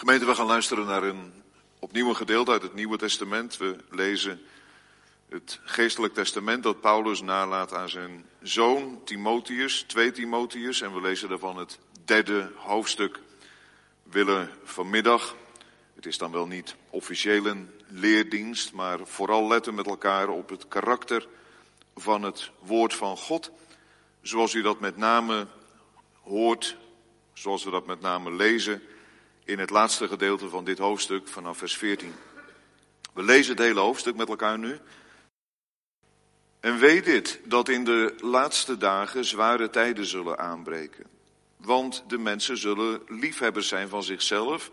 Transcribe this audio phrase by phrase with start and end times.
[0.00, 1.32] Gemeente, we gaan luisteren naar een
[1.78, 3.56] opnieuw een gedeelte uit het Nieuwe Testament.
[3.56, 4.40] We lezen
[5.28, 10.80] het geestelijk testament dat Paulus nalaat aan zijn zoon Timotheus, 2 Timotheus.
[10.80, 13.20] En we lezen daarvan het derde hoofdstuk.
[14.02, 15.36] We willen vanmiddag,
[15.94, 20.68] het is dan wel niet officieel een leerdienst, maar vooral letten met elkaar op het
[20.68, 21.26] karakter
[21.96, 23.50] van het woord van God.
[24.22, 25.46] Zoals u dat met name
[26.22, 26.76] hoort,
[27.32, 28.82] zoals we dat met name lezen
[29.50, 32.14] in het laatste gedeelte van dit hoofdstuk vanaf vers 14.
[33.12, 34.78] We lezen het hele hoofdstuk met elkaar nu.
[36.60, 41.06] En weet dit, dat in de laatste dagen zware tijden zullen aanbreken.
[41.56, 44.70] Want de mensen zullen liefhebbers zijn van zichzelf,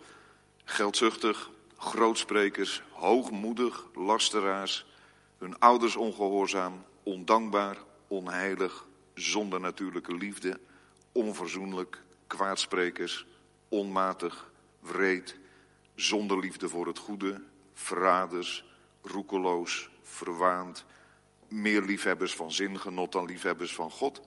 [0.64, 4.86] geldzuchtig, grootsprekers, hoogmoedig, lasteraars,
[5.38, 10.60] hun ouders ongehoorzaam, ondankbaar, onheilig, zonder natuurlijke liefde,
[11.12, 13.26] onverzoenlijk, kwaadsprekers,
[13.70, 14.50] onmatig,
[14.80, 15.38] wreed,
[15.96, 17.42] zonder liefde voor het goede,
[17.74, 18.66] verraders,
[19.02, 20.86] roekeloos, verwaand,
[21.48, 24.22] meer liefhebbers van zingenot dan liefhebbers van God.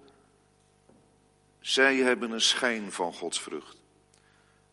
[1.61, 3.77] Zij hebben een schijn van Gods vrucht,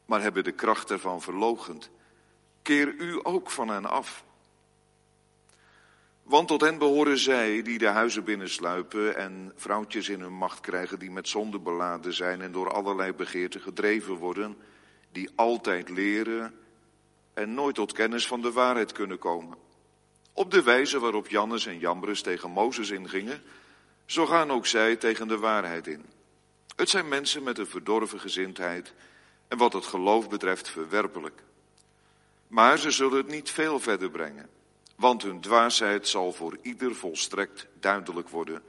[0.05, 1.89] maar hebben de kracht ervan verlogend.
[2.61, 4.25] Keer u ook van hen af.
[6.23, 10.99] Want tot hen behoren zij die de huizen binnensluipen en vrouwtjes in hun macht krijgen
[10.99, 14.57] die met zonde beladen zijn en door allerlei begeerten gedreven worden,
[15.17, 16.53] die altijd leren
[17.33, 19.57] en nooit tot kennis van de waarheid kunnen komen.
[20.33, 23.41] Op de wijze waarop Jannes en Jambres tegen Mozes ingingen,
[24.05, 26.05] zo gaan ook zij tegen de waarheid in.
[26.75, 28.93] Het zijn mensen met een verdorven gezindheid
[29.47, 31.43] en wat het geloof betreft verwerpelijk.
[32.47, 34.49] Maar ze zullen het niet veel verder brengen,
[34.95, 38.63] want hun dwaasheid zal voor ieder volstrekt duidelijk worden,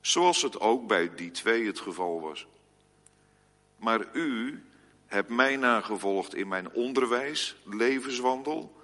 [0.00, 2.46] zoals het ook bij die twee het geval was.
[3.76, 4.62] Maar u
[5.06, 8.76] hebt mij nagevolgd in mijn onderwijs, levenswandel,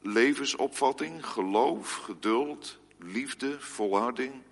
[0.00, 4.42] levensopvatting, geloof, geduld, liefde, volharding,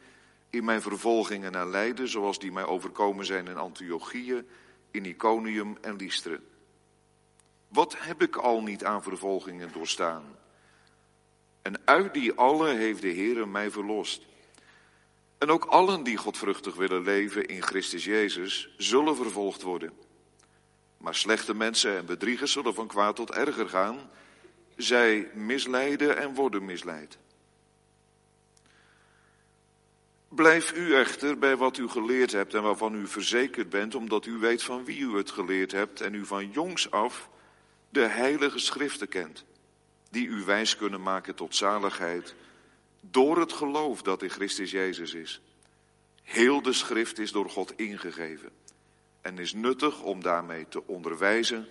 [0.50, 4.46] in mijn vervolgingen en lijden, zoals die mij overkomen zijn in Antiochieën,
[4.90, 6.36] in Iconium en Lystra.
[7.68, 10.24] Wat heb ik al niet aan vervolgingen doorstaan?
[11.62, 14.22] En uit die alle heeft de Heer mij verlost.
[15.38, 19.92] En ook allen die godvruchtig willen leven in Christus Jezus, zullen vervolgd worden.
[20.98, 24.10] Maar slechte mensen en bedriegers zullen van kwaad tot erger gaan.
[24.76, 27.18] Zij misleiden en worden misleid.
[30.28, 34.32] Blijf u echter bij wat u geleerd hebt en waarvan u verzekerd bent, omdat u
[34.32, 37.28] weet van wie u het geleerd hebt en u van jongs af
[37.90, 39.44] de heilige schriften kent,
[40.10, 42.34] die u wijs kunnen maken tot zaligheid
[43.00, 45.40] door het geloof dat in Christus Jezus is.
[46.22, 48.52] Heel de schrift is door God ingegeven
[49.28, 51.68] en is nuttig om daarmee te onderwijzen,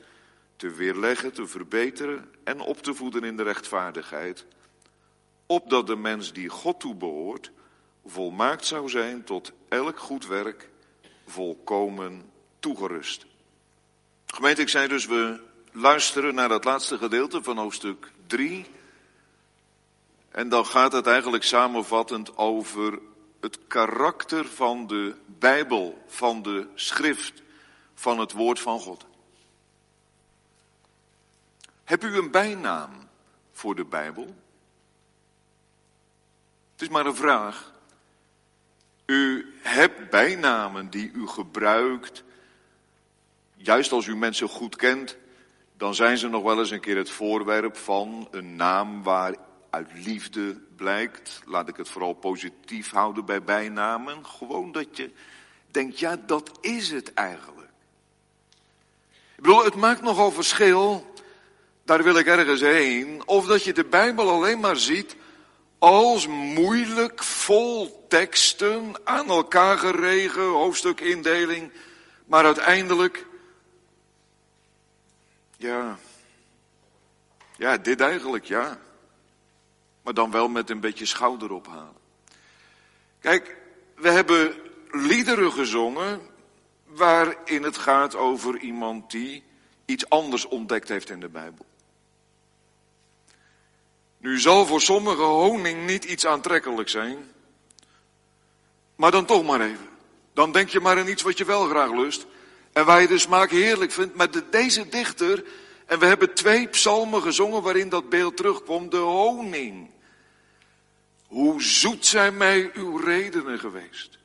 [0.55, 4.45] te weerleggen, te verbeteren en op te voeden in de rechtvaardigheid,
[5.45, 7.51] opdat de mens die God toebehoort
[8.05, 10.69] volmaakt zou zijn tot elk goed werk,
[11.27, 13.25] volkomen toegerust.
[14.25, 15.39] Gemeente, ik zei dus, we
[15.71, 18.65] luisteren naar het laatste gedeelte van hoofdstuk 3.
[20.29, 22.99] En dan gaat het eigenlijk samenvattend over
[23.39, 27.45] het karakter van de Bijbel, van de schrift,
[27.97, 29.05] van het woord van God.
[31.83, 32.91] Heb u een bijnaam
[33.51, 34.35] voor de Bijbel?
[36.71, 37.73] Het is maar een vraag.
[39.05, 42.23] U hebt bijnamen die u gebruikt.
[43.55, 45.17] Juist als u mensen goed kent,
[45.77, 49.35] dan zijn ze nog wel eens een keer het voorwerp van een naam waar
[49.69, 51.41] uit liefde blijkt.
[51.45, 54.25] Laat ik het vooral positief houden bij bijnamen.
[54.25, 55.11] Gewoon dat je
[55.71, 57.56] denkt, ja, dat is het eigenlijk.
[59.37, 61.13] Ik bedoel, het maakt nogal verschil,
[61.85, 65.15] daar wil ik ergens heen, of dat je de Bijbel alleen maar ziet
[65.77, 71.71] als moeilijk, vol teksten, aan elkaar geregen, hoofdstukindeling,
[72.25, 73.25] maar uiteindelijk,
[75.57, 75.97] ja,
[77.57, 78.79] ja, dit eigenlijk, ja.
[80.03, 81.97] Maar dan wel met een beetje schouder ophalen.
[83.19, 83.57] Kijk,
[83.95, 84.55] we hebben
[84.91, 86.21] liederen gezongen
[86.97, 89.43] waarin het gaat over iemand die
[89.85, 91.65] iets anders ontdekt heeft in de Bijbel.
[94.17, 97.17] Nu zal voor sommigen honing niet iets aantrekkelijk zijn,
[98.95, 99.89] maar dan toch maar even.
[100.33, 102.25] Dan denk je maar aan iets wat je wel graag lust
[102.73, 104.15] en waar je de smaak heerlijk vindt.
[104.15, 105.43] Maar de, deze dichter,
[105.85, 109.89] en we hebben twee psalmen gezongen waarin dat beeld terugkomt, de honing.
[111.27, 114.16] Hoe zoet zijn mij uw redenen geweest.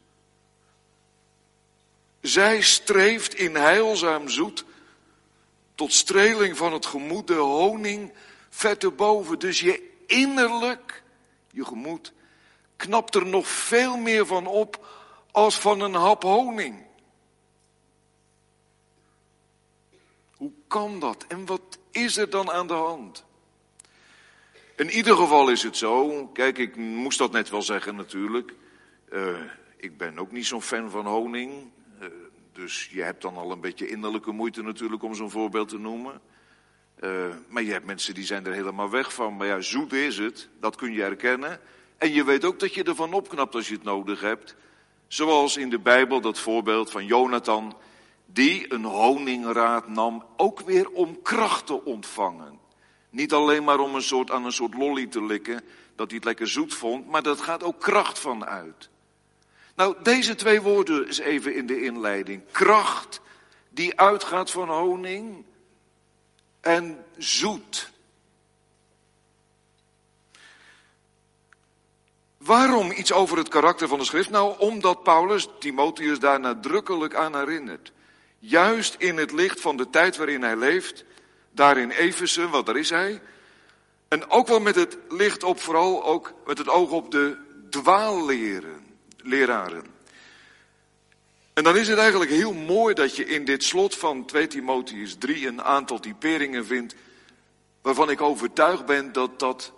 [2.23, 4.65] Zij streeft in heilzaam zoet
[5.75, 8.13] tot streling van het gemoed, de honing
[8.51, 9.39] vet erboven.
[9.39, 11.03] Dus je innerlijk,
[11.51, 12.13] je gemoed,
[12.77, 14.87] knapt er nog veel meer van op
[15.31, 16.83] als van een hap honing.
[20.37, 21.25] Hoe kan dat?
[21.29, 23.25] En wat is er dan aan de hand?
[24.77, 28.55] In ieder geval is het zo, kijk, ik moest dat net wel zeggen natuurlijk.
[29.13, 29.41] Uh,
[29.77, 31.71] ik ben ook niet zo'n fan van honing.
[32.53, 36.21] Dus je hebt dan al een beetje innerlijke moeite natuurlijk om zo'n voorbeeld te noemen.
[37.01, 39.37] Uh, maar je hebt mensen die zijn er helemaal weg van.
[39.37, 41.61] Maar ja, zoet is het, dat kun je erkennen.
[41.99, 44.57] En je weet ook dat je ervan opknapt als je het nodig hebt.
[45.07, 47.77] Zoals in de Bijbel dat voorbeeld van Jonathan,
[48.27, 52.59] die een honingraad nam, ook weer om kracht te ontvangen.
[53.11, 55.65] Niet alleen maar om een soort, aan een soort lolly te likken,
[55.97, 58.91] dat hij het lekker zoet vond, maar dat gaat ook kracht van uit.
[59.75, 62.43] Nou, deze twee woorden is even in de inleiding.
[62.51, 63.21] Kracht
[63.69, 65.45] die uitgaat van honing
[66.61, 67.91] en zoet.
[72.37, 74.31] Waarom iets over het karakter van de schrift?
[74.31, 77.93] Nou, omdat Paulus Timotheus daar nadrukkelijk aan herinnert.
[78.39, 81.05] Juist in het licht van de tijd waarin hij leeft,
[81.51, 83.21] daar in Efeze, wat daar is hij.
[84.09, 87.37] En ook wel met het licht op, vooral ook met het oog op de
[87.71, 88.87] dwaalleren,
[89.23, 89.85] leraren.
[91.53, 95.17] En dan is het eigenlijk heel mooi dat je in dit slot van 2 Timotheus
[95.19, 96.95] 3 een aantal typeringen vindt,
[97.83, 99.73] waarvan ik overtuigd ben dat dat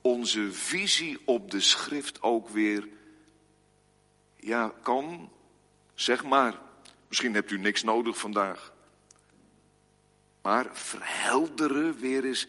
[0.00, 2.88] onze visie op de schrift ook weer,
[4.36, 5.30] ja, kan,
[5.94, 6.58] zeg maar.
[7.08, 8.72] Misschien hebt u niks nodig vandaag.
[10.42, 12.46] Maar verhelderen weer eens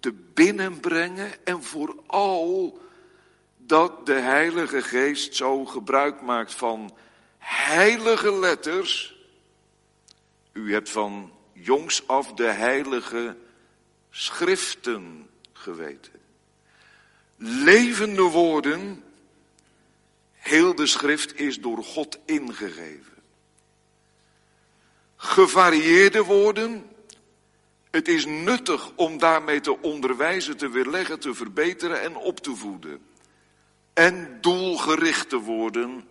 [0.00, 2.80] te binnenbrengen en vooral
[3.70, 6.96] dat de Heilige Geest zo gebruik maakt van
[7.38, 9.16] heilige letters.
[10.52, 13.36] U hebt van jongs af de heilige
[14.10, 16.12] schriften geweten.
[17.36, 19.04] Levende woorden,
[20.32, 23.22] heel de schrift is door God ingegeven.
[25.16, 26.90] Gevarieerde woorden,
[27.90, 33.08] het is nuttig om daarmee te onderwijzen, te weerleggen, te verbeteren en op te voeden.
[34.00, 36.08] En doelgericht te worden,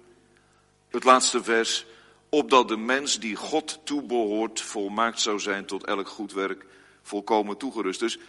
[0.90, 1.86] het laatste vers,
[2.30, 6.66] opdat de mens die God toebehoort volmaakt zou zijn tot elk goed werk,
[7.02, 8.00] volkomen toegerust.
[8.00, 8.20] Dus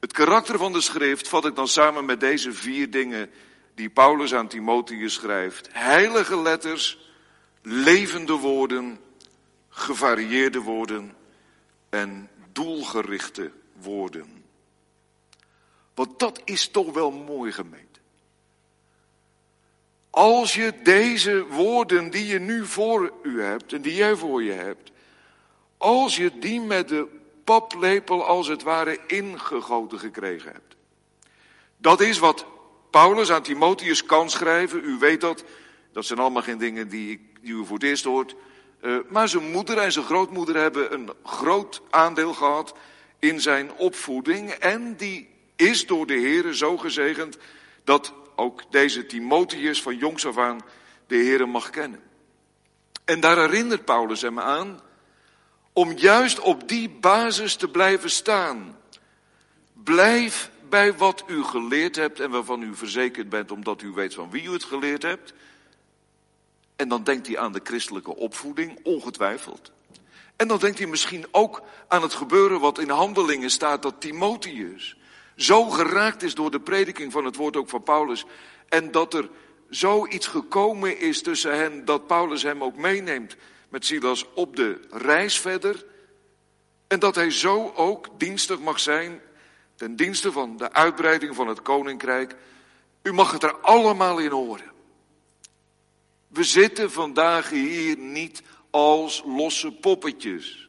[0.00, 3.30] het karakter van de schrift vat ik dan samen met deze vier dingen
[3.74, 5.68] die Paulus aan Timotheus schrijft.
[5.72, 6.98] Heilige letters,
[7.62, 8.98] levende woorden,
[9.68, 11.14] gevarieerde woorden
[11.88, 13.50] en doelgerichte
[13.80, 14.44] woorden.
[15.94, 17.87] Want dat is toch wel mooi gemeend.
[20.10, 24.52] Als je deze woorden die je nu voor u hebt en die jij voor je
[24.52, 24.90] hebt,
[25.76, 27.06] als je die met de
[27.44, 30.76] paplepel als het ware ingegoten gekregen hebt.
[31.76, 32.46] Dat is wat
[32.90, 34.84] Paulus aan Timotheus kan schrijven.
[34.84, 35.44] U weet dat.
[35.92, 38.34] Dat zijn allemaal geen dingen die, die u voor het eerst hoort.
[38.82, 42.74] Uh, maar zijn moeder en zijn grootmoeder hebben een groot aandeel gehad
[43.18, 44.50] in zijn opvoeding.
[44.50, 47.38] En die is door de Heer zo gezegend
[47.84, 50.60] dat ook deze Timotheus van jongs af aan
[51.06, 52.02] de Heer mag kennen.
[53.04, 54.80] En daar herinnert Paulus hem aan
[55.72, 58.76] om juist op die basis te blijven staan.
[59.72, 64.30] Blijf bij wat u geleerd hebt en waarvan u verzekerd bent omdat u weet van
[64.30, 65.32] wie u het geleerd hebt.
[66.76, 69.72] En dan denkt hij aan de christelijke opvoeding, ongetwijfeld.
[70.36, 74.96] En dan denkt hij misschien ook aan het gebeuren wat in handelingen staat, dat Timotheus
[75.38, 78.24] zo geraakt is door de prediking van het woord ook van Paulus.
[78.68, 79.28] En dat er
[79.68, 83.36] zoiets gekomen is tussen hen, dat Paulus hem ook meeneemt
[83.68, 85.84] met Silas op de reis verder.
[86.86, 89.20] En dat hij zo ook dienstig mag zijn
[89.74, 92.34] ten dienste van de uitbreiding van het koninkrijk.
[93.02, 94.72] U mag het er allemaal in horen.
[96.28, 100.68] We zitten vandaag hier niet als losse poppetjes.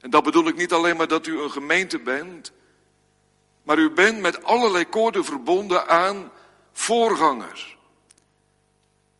[0.00, 2.52] En dat bedoel ik niet alleen maar dat u een gemeente bent,
[3.62, 6.30] maar u bent met allerlei koorden verbonden aan
[6.72, 7.76] voorgangers.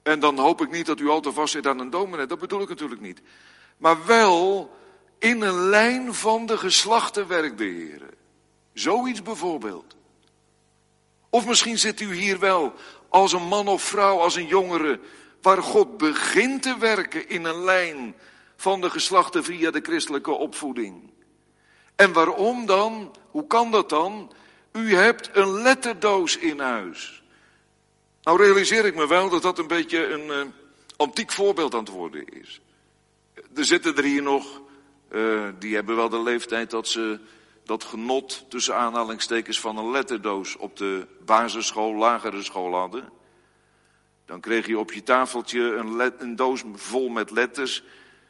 [0.03, 2.39] En dan hoop ik niet dat u al te vast zit aan een dominee, dat
[2.39, 3.23] bedoel ik natuurlijk niet.
[3.77, 4.71] Maar wel
[5.19, 8.15] in een lijn van de geslachten werkt de.
[8.73, 9.97] Zoiets bijvoorbeeld.
[11.31, 12.75] Of misschien zit u hier wel
[13.09, 15.01] als een man of vrouw, als een jongere,
[15.43, 18.15] waar God begint te werken in een lijn
[18.57, 21.12] van de geslachten via de christelijke opvoeding.
[21.97, 23.17] En waarom dan?
[23.31, 24.33] Hoe kan dat dan?
[24.73, 27.23] U hebt een letterdoos in huis.
[28.23, 30.53] Nou realiseer ik me wel dat dat een beetje een uh,
[30.97, 32.61] antiek voorbeeld aan het worden is.
[33.55, 34.61] Er zitten er hier nog
[35.13, 37.19] uh, die hebben wel de leeftijd dat ze
[37.65, 43.09] dat genot tussen aanhalingstekens van een letterdoos op de basisschool, lagere school hadden.
[44.27, 45.61] Dan kreeg je op je tafeltje
[46.19, 47.83] een doos vol met letters.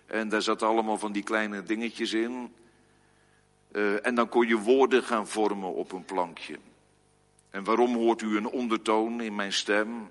[0.07, 2.55] En daar zaten allemaal van die kleine dingetjes in.
[3.73, 6.59] Uh, en dan kon je woorden gaan vormen op een plankje.
[7.51, 10.11] En waarom hoort u een ondertoon in mijn stem?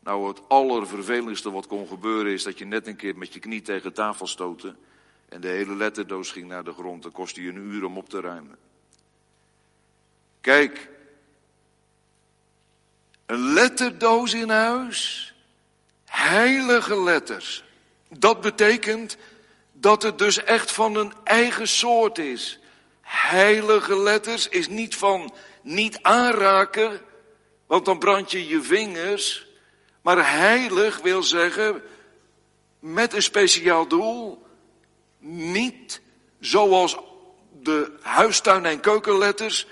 [0.00, 3.62] Nou, het allervervelendste wat kon gebeuren is dat je net een keer met je knie
[3.62, 4.74] tegen tafel stootte.
[5.28, 7.02] En de hele letterdoos ging naar de grond.
[7.02, 8.56] Dan kostte je een uur om op te ruimen.
[10.40, 10.88] Kijk,
[13.26, 15.34] een letterdoos in huis,
[16.04, 17.64] heilige letters.
[18.08, 19.16] Dat betekent
[19.72, 22.60] dat het dus echt van een eigen soort is.
[23.10, 27.00] Heilige letters is niet van niet aanraken,
[27.66, 29.46] want dan brand je je vingers.
[30.02, 31.82] Maar heilig wil zeggen
[32.78, 34.46] met een speciaal doel.
[35.18, 36.00] Niet
[36.40, 36.96] zoals
[37.62, 39.66] de huistuin- en keukenletters,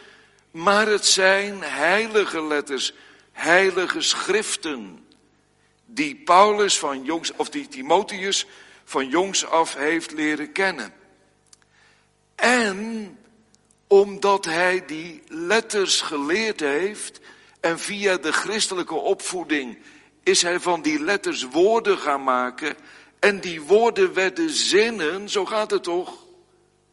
[0.51, 2.93] maar het zijn heilige letters,
[3.33, 5.07] heilige schriften.
[5.85, 8.47] Die Paulus van jongs, of die Timotheus
[8.85, 10.95] van jongs af heeft leren kennen.
[12.35, 13.19] En
[13.87, 17.21] omdat hij die letters geleerd heeft
[17.61, 19.79] en via de christelijke opvoeding
[20.23, 22.77] is hij van die letters woorden gaan maken
[23.19, 26.25] en die woorden werden zinnen, zo gaat het toch?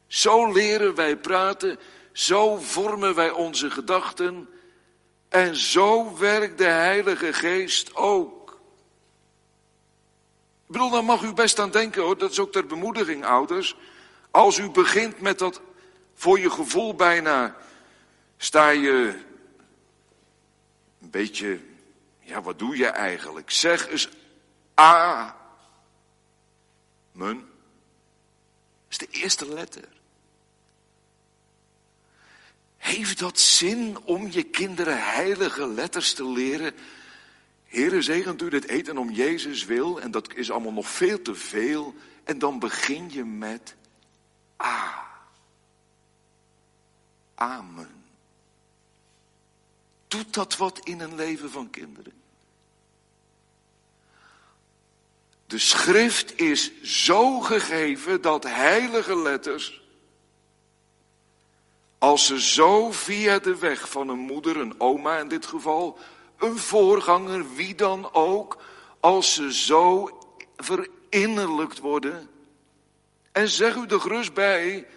[0.08, 1.80] Zo leren wij praten,
[2.12, 4.50] zo vormen wij onze gedachten
[5.30, 8.52] en zo werkt de Heilige Geest ook.
[10.68, 13.76] Ik bedoel, daar mag u best aan denken hoor, dat is ook ter bemoediging ouders.
[14.32, 15.62] Als u begint met dat
[16.13, 17.55] voor je gevoel bijna,
[18.38, 19.20] sta je
[21.01, 21.60] een beetje,
[22.20, 23.51] ja wat doe je eigenlijk?
[23.51, 24.10] Zeg eens
[24.79, 25.36] A.
[27.13, 27.36] Dat
[28.89, 29.88] is de eerste letter.
[32.77, 36.74] Heeft dat zin om je kinderen heilige letters te leren?
[37.65, 40.01] Heere, zegent u dit eten om Jezus wil.
[40.01, 41.96] En dat is allemaal nog veel te veel.
[42.24, 43.75] En dan begin je met
[44.63, 44.93] A.
[47.36, 48.04] Amen.
[50.08, 52.13] Doet dat wat in een leven van kinderen?
[55.46, 59.82] De schrift is zo gegeven dat heilige letters,
[61.98, 65.98] als ze zo via de weg van een moeder, een oma in dit geval,
[66.38, 68.62] een voorganger, wie dan ook,
[69.00, 70.20] als ze zo
[70.56, 72.30] verinnerlijkt worden.
[73.32, 74.88] En zeg u er gerust bij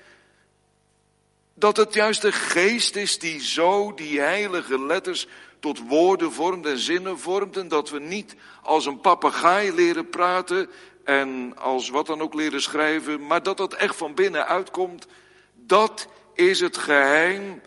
[1.58, 5.26] dat het juist de geest is die zo die heilige letters
[5.60, 7.56] tot woorden vormt en zinnen vormt.
[7.56, 10.70] En dat we niet als een papegaai leren praten
[11.04, 13.26] en als wat dan ook leren schrijven.
[13.26, 15.06] Maar dat dat echt van binnen uitkomt.
[15.54, 17.60] Dat is het geheim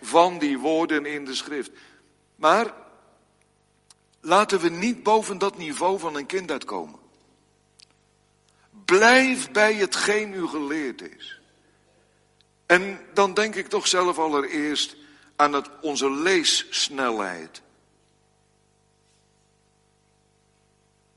[0.00, 1.70] van die woorden in de schrift.
[2.36, 2.74] Maar
[4.20, 6.98] laten we niet boven dat niveau van een kind uitkomen.
[8.84, 11.40] Blijf bij hetgeen u geleerd is.
[12.66, 14.96] En dan denk ik toch zelf allereerst
[15.36, 17.62] aan het, onze leessnelheid.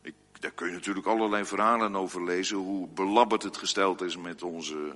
[0.02, 4.44] Ik, daar kun je natuurlijk allerlei verhalen over lezen, hoe belabberd het gesteld is met
[4.44, 4.94] onze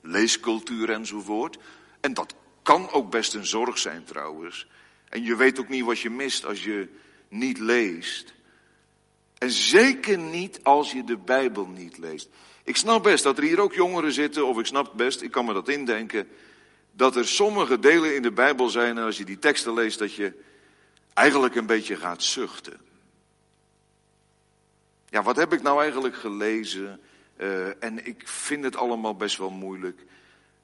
[0.00, 1.58] leescultuur enzovoort.
[2.00, 4.66] En dat kan ook best een zorg zijn trouwens.
[5.08, 6.88] En je weet ook niet wat je mist als je
[7.28, 8.32] niet leest.
[9.40, 12.28] En zeker niet als je de Bijbel niet leest.
[12.64, 15.44] Ik snap best dat er hier ook jongeren zitten, of ik snap best, ik kan
[15.44, 16.28] me dat indenken,
[16.92, 20.14] dat er sommige delen in de Bijbel zijn en als je die teksten leest dat
[20.14, 20.32] je
[21.14, 22.80] eigenlijk een beetje gaat zuchten.
[25.08, 27.00] Ja, wat heb ik nou eigenlijk gelezen?
[27.36, 30.04] Uh, en ik vind het allemaal best wel moeilijk.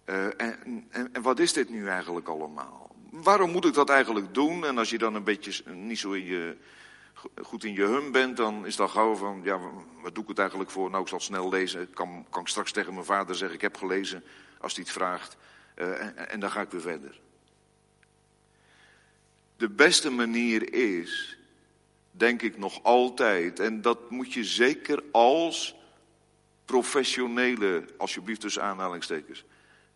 [0.07, 2.95] Uh, en, en, en, wat is dit nu eigenlijk allemaal?
[3.11, 4.65] Waarom moet ik dat eigenlijk doen?
[4.65, 6.57] En als je dan een beetje niet zo in je,
[7.43, 9.61] goed in je hum bent, dan is dat gauw van, ja,
[10.03, 10.91] wat doe ik het eigenlijk voor?
[10.91, 11.91] Nou, ik zal snel lezen.
[11.93, 14.25] Kan, kan ik straks tegen mijn vader zeggen, ik heb gelezen,
[14.61, 15.37] als hij het vraagt.
[15.77, 17.21] Uh, en, en dan ga ik weer verder.
[19.57, 21.39] De beste manier is,
[22.11, 25.75] denk ik nog altijd, en dat moet je zeker als
[26.65, 29.45] professionele, alsjeblieft tussen aanhalingstekens,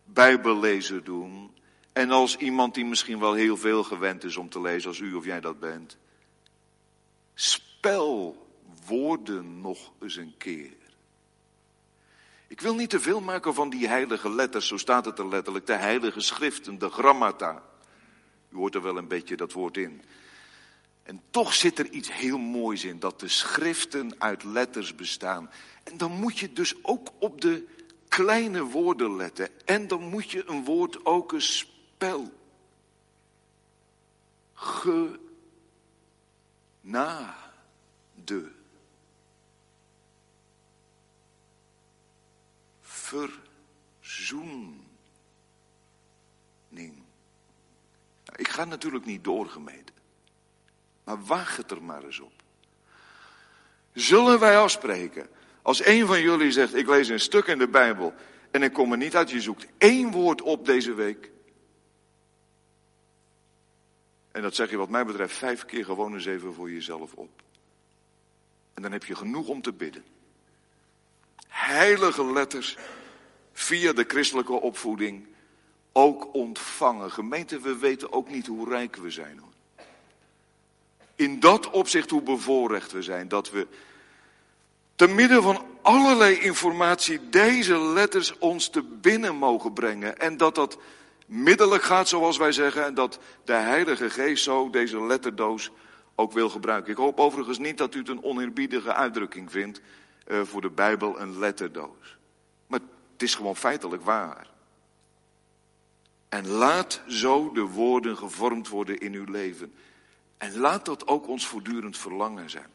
[0.03, 1.51] bijbellezer doen.
[1.93, 5.13] En als iemand die misschien wel heel veel gewend is om te lezen, als u
[5.13, 5.97] of jij dat bent.
[7.41, 8.47] Spel
[8.85, 10.73] woorden nog eens een keer.
[12.47, 15.65] Ik wil niet te veel maken van die heilige letters, zo staat het er letterlijk,
[15.65, 17.63] de heilige schriften, de grammata.
[18.49, 20.01] U hoort er wel een beetje dat woord in.
[21.03, 25.49] En toch zit er iets heel moois in, dat de schriften uit letters bestaan.
[25.83, 27.67] En dan moet je dus ook op de
[28.07, 29.49] kleine woorden letten.
[29.65, 32.31] En dan moet je een woord ook een spel.
[36.91, 38.51] Genade.
[43.99, 44.83] Verzoening.
[48.35, 49.95] Ik ga natuurlijk niet doorgemeten.
[51.03, 52.31] Maar waag het er maar eens op.
[53.93, 55.27] Zullen wij afspreken,
[55.61, 58.13] als een van jullie zegt, ik lees een stuk in de Bijbel
[58.51, 61.30] en ik kom er niet uit, je zoekt één woord op deze week.
[64.31, 67.41] En dat zeg je wat mij betreft vijf keer gewoon eens even voor jezelf op.
[68.73, 70.03] En dan heb je genoeg om te bidden.
[71.47, 72.77] Heilige letters
[73.53, 75.27] via de christelijke opvoeding
[75.91, 77.11] ook ontvangen.
[77.11, 79.37] Gemeente, we weten ook niet hoe rijk we zijn.
[79.37, 79.85] Hoor.
[81.15, 83.27] In dat opzicht hoe bevoorrecht we zijn.
[83.27, 83.67] Dat we
[84.95, 90.19] te midden van allerlei informatie deze letters ons te binnen mogen brengen.
[90.19, 90.77] En dat dat
[91.31, 92.85] middelijk gaat, zoals wij zeggen.
[92.85, 95.71] En dat de Heilige Geest zo deze letterdoos
[96.15, 96.91] ook wil gebruiken.
[96.91, 99.81] Ik hoop overigens niet dat u het een oneerbiedige uitdrukking vindt
[100.27, 102.17] uh, voor de Bijbel een letterdoos.
[102.67, 102.79] Maar
[103.13, 104.49] het is gewoon feitelijk waar.
[106.29, 109.73] En laat zo de woorden gevormd worden in uw leven.
[110.37, 112.69] En laat dat ook ons voortdurend verlangen zijn.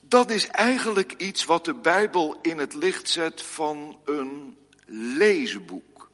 [0.00, 4.57] Dat is eigenlijk iets wat de Bijbel in het licht zet van een
[4.90, 6.10] leesboek.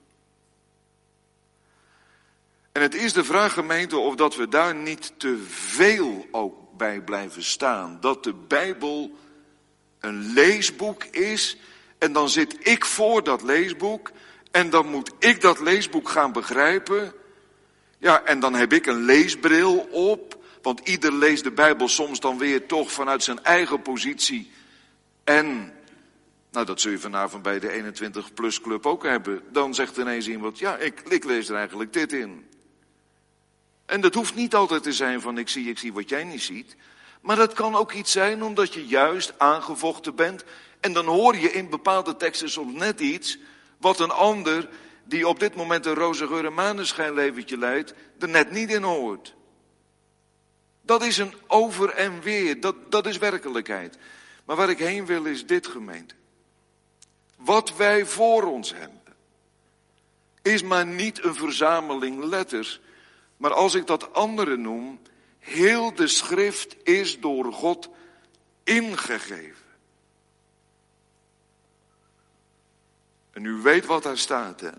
[2.73, 7.01] En het is de vraag, gemeente, of dat we daar niet te veel ook bij
[7.01, 7.99] blijven staan.
[8.01, 9.19] Dat de Bijbel
[10.01, 11.57] een leesboek is
[11.99, 14.11] en dan zit ik voor dat leesboek
[14.51, 17.13] en dan moet ik dat leesboek gaan begrijpen.
[17.99, 22.39] Ja, en dan heb ik een leesbril op, want ieder leest de Bijbel soms dan
[22.39, 24.51] weer toch vanuit zijn eigen positie.
[25.25, 25.73] En,
[26.55, 29.43] nou dat zul je vanavond bij de 21 plus club ook hebben.
[29.53, 32.49] Dan zegt ineens iemand, ja, ik, lees er eigenlijk dit in.
[33.87, 36.43] En dat hoeft niet altijd te zijn van ik zie, ik zie wat jij niet
[36.43, 36.77] ziet.
[37.21, 40.45] Maar dat kan ook iets zijn omdat je juist aangevochten bent
[40.81, 43.39] en dan hoor je in bepaalde teksten soms net iets
[43.79, 44.69] wat een ander
[45.05, 49.35] die op dit moment een roze geur en leidt, er net niet in hoort.
[50.83, 53.99] Dat is een over en weer, dat, dat is werkelijkheid.
[54.45, 56.15] Maar waar ik heen wil is dit gemeente.
[57.45, 59.03] Wat wij voor ons hebben,
[60.43, 62.81] is maar niet een verzameling letters,
[63.37, 65.01] maar als ik dat andere noem,
[65.39, 67.89] heel de schrift is door God
[68.63, 69.65] ingegeven.
[73.31, 74.71] En u weet wat daar staat, hè?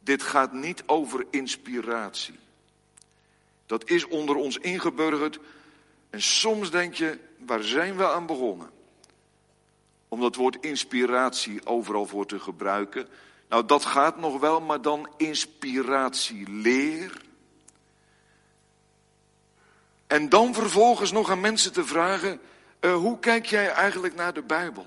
[0.00, 2.38] Dit gaat niet over inspiratie.
[3.66, 5.38] Dat is onder ons ingeburgerd.
[6.10, 8.70] En soms denk je, waar zijn we aan begonnen?
[10.08, 13.08] Om dat woord inspiratie overal voor te gebruiken.
[13.48, 17.24] Nou, dat gaat nog wel, maar dan inspiratie leer.
[20.06, 22.40] En dan vervolgens nog aan mensen te vragen,
[22.80, 24.86] uh, hoe kijk jij eigenlijk naar de Bijbel?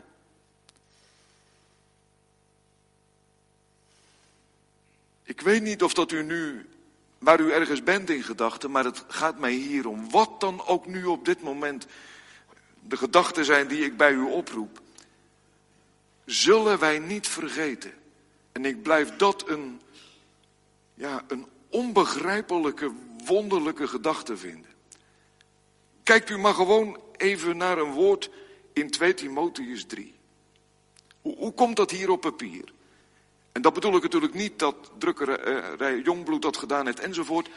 [5.23, 6.69] Ik weet niet of dat u nu,
[7.17, 10.09] waar u ergens bent in gedachten, maar het gaat mij hier om.
[10.09, 11.85] Wat dan ook nu op dit moment
[12.81, 14.81] de gedachten zijn die ik bij u oproep.
[16.29, 17.93] Zullen wij niet vergeten.
[18.51, 19.81] En ik blijf dat een,
[20.93, 22.91] ja, een onbegrijpelijke,
[23.25, 24.71] wonderlijke gedachte vinden.
[26.03, 28.29] Kijkt u maar gewoon even naar een woord
[28.73, 30.15] in 2 Timotheus 3.
[31.21, 32.73] Hoe, hoe komt dat hier op papier?
[33.51, 37.49] En dat bedoel ik natuurlijk niet dat drukkerij uh, Jongbloed dat gedaan heeft enzovoort.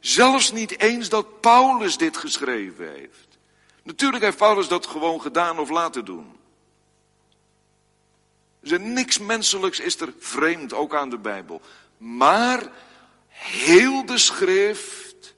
[0.00, 3.38] Zelfs niet eens dat Paulus dit geschreven heeft.
[3.82, 6.38] Natuurlijk heeft Paulus dat gewoon gedaan of laten doen.
[8.60, 11.60] Dus niks menselijks is er vreemd, ook aan de Bijbel.
[11.96, 12.72] Maar
[13.28, 15.34] heel de schrift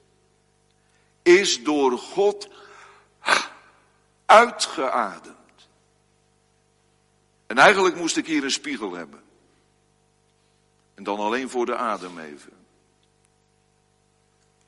[1.21, 2.47] is door God
[4.25, 5.37] uitgeademd.
[7.47, 9.23] En eigenlijk moest ik hier een spiegel hebben.
[10.95, 12.53] En dan alleen voor de adem even.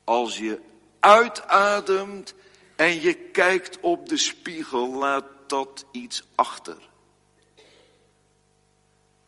[0.04, 0.60] Als je
[1.00, 2.34] uitademt
[2.76, 6.88] en je kijkt op de spiegel, laat dat iets achter.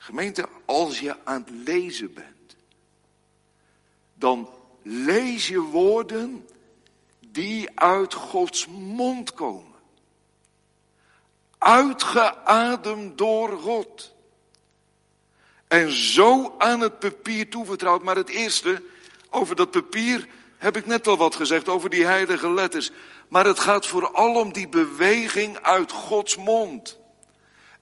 [0.08, 2.56] Gemeente, als je aan het lezen bent,
[4.14, 4.50] dan
[4.82, 6.48] lees je woorden
[7.20, 9.74] die uit Gods mond komen.
[11.58, 14.14] Uitgeademd door God.
[15.66, 18.02] En zo aan het papier toevertrouwd.
[18.02, 18.82] Maar het eerste
[19.30, 22.90] over dat papier heb ik net al wat gezegd over die heilige letters.
[23.28, 26.98] Maar het gaat vooral om die beweging uit Gods mond.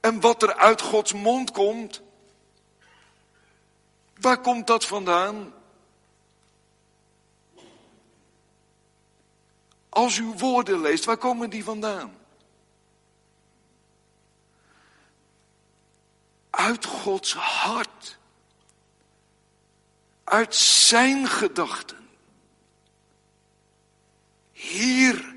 [0.00, 2.04] En wat er uit Gods mond komt,
[4.20, 5.52] waar komt dat vandaan?
[9.88, 12.16] Als u woorden leest, waar komen die vandaan?
[16.50, 18.18] Uit Gods hart.
[20.24, 22.08] Uit zijn gedachten.
[24.52, 25.34] Hier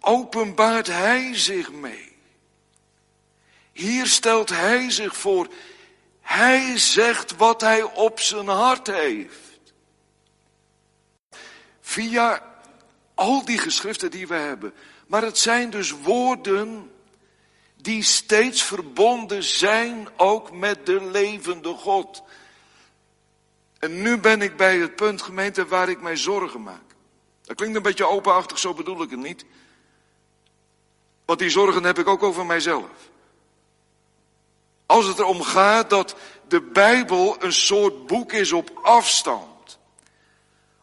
[0.00, 2.16] openbaart hij zich mee.
[3.72, 5.48] Hier stelt hij zich voor.
[6.28, 9.72] Hij zegt wat hij op zijn hart heeft.
[11.80, 12.42] Via
[13.14, 14.74] al die geschriften die we hebben.
[15.06, 16.90] Maar het zijn dus woorden
[17.76, 22.22] die steeds verbonden zijn ook met de levende God.
[23.78, 26.94] En nu ben ik bij het punt, gemeente, waar ik mij zorgen maak.
[27.42, 29.44] Dat klinkt een beetje openachtig, zo bedoel ik het niet.
[31.24, 33.07] Want die zorgen heb ik ook over mijzelf.
[34.88, 36.14] Als het erom gaat dat
[36.48, 39.78] de Bijbel een soort boek is op afstand.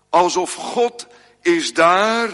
[0.09, 1.07] Alsof God
[1.41, 2.29] is daar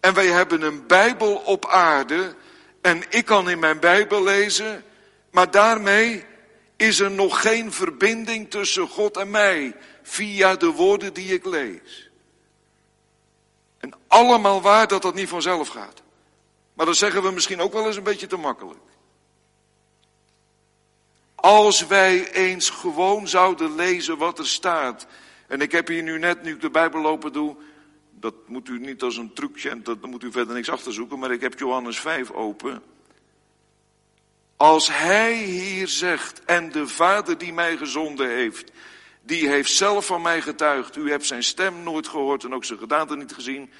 [0.00, 2.34] en wij hebben een Bijbel op aarde
[2.80, 4.84] en ik kan in mijn Bijbel lezen,
[5.30, 6.24] maar daarmee
[6.76, 12.10] is er nog geen verbinding tussen God en mij via de woorden die ik lees.
[13.78, 16.02] En allemaal waar dat dat niet vanzelf gaat.
[16.74, 18.78] Maar dat zeggen we misschien ook wel eens een beetje te makkelijk.
[21.36, 25.06] Als wij eens gewoon zouden lezen wat er staat.
[25.46, 27.56] En ik heb hier nu net, nu ik de Bijbel lopen doe,
[28.10, 31.40] dat moet u niet als een trucje, dat moet u verder niks achterzoeken, maar ik
[31.40, 32.82] heb Johannes 5 open.
[34.56, 38.72] Als hij hier zegt, en de Vader die mij gezonden heeft,
[39.22, 40.96] die heeft zelf van mij getuigd.
[40.96, 43.70] U hebt zijn stem nooit gehoord en ook zijn gedaante niet gezien.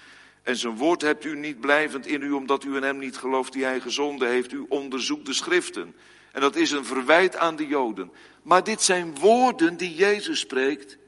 [0.43, 3.53] En zijn woord hebt u niet blijvend in u, omdat u in hem niet gelooft
[3.53, 4.53] die hij gezonden heeft.
[4.53, 5.95] U onderzoekt de schriften.
[6.37, 8.13] En dat is een verwijt aan de Joden.
[8.43, 10.99] Maar dit zijn woorden die Jezus spreekt.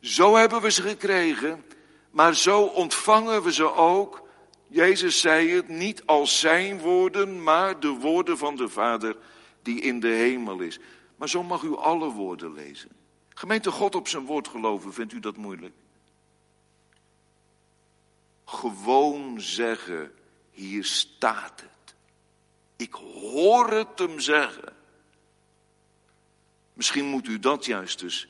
[0.00, 1.64] Zo hebben we ze gekregen.
[2.10, 4.28] Maar zo ontvangen we ze ook.
[4.68, 9.16] Jezus zei het niet als zijn woorden, maar de woorden van de Vader
[9.62, 10.78] die in de hemel is.
[11.16, 12.90] Maar zo mag u alle woorden lezen.
[13.28, 15.74] Gemeente God op zijn woord geloven, vindt u dat moeilijk?
[18.44, 20.12] Gewoon zeggen,
[20.50, 21.71] hier staat het.
[22.82, 24.72] Ik hoor het hem zeggen.
[26.72, 28.28] Misschien moet u dat juist dus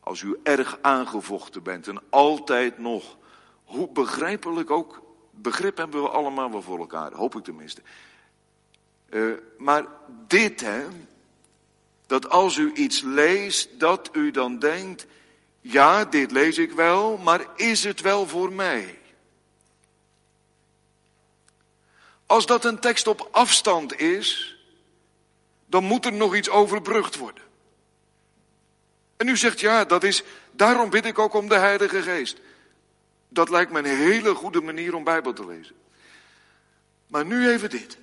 [0.00, 3.16] als u erg aangevochten bent en altijd nog,
[3.64, 7.82] hoe begrijpelijk ook, begrip hebben we allemaal wel voor elkaar, hoop ik tenminste.
[9.10, 9.86] Uh, maar
[10.26, 10.86] dit, hè,
[12.06, 15.06] dat als u iets leest, dat u dan denkt,
[15.60, 18.98] ja, dit lees ik wel, maar is het wel voor mij?
[22.26, 24.56] Als dat een tekst op afstand is,
[25.66, 27.44] dan moet er nog iets overbrugd worden.
[29.16, 32.40] En u zegt ja, dat is, daarom bid ik ook om de Heilige Geest.
[33.28, 35.74] Dat lijkt me een hele goede manier om Bijbel te lezen.
[37.06, 37.98] Maar nu even dit.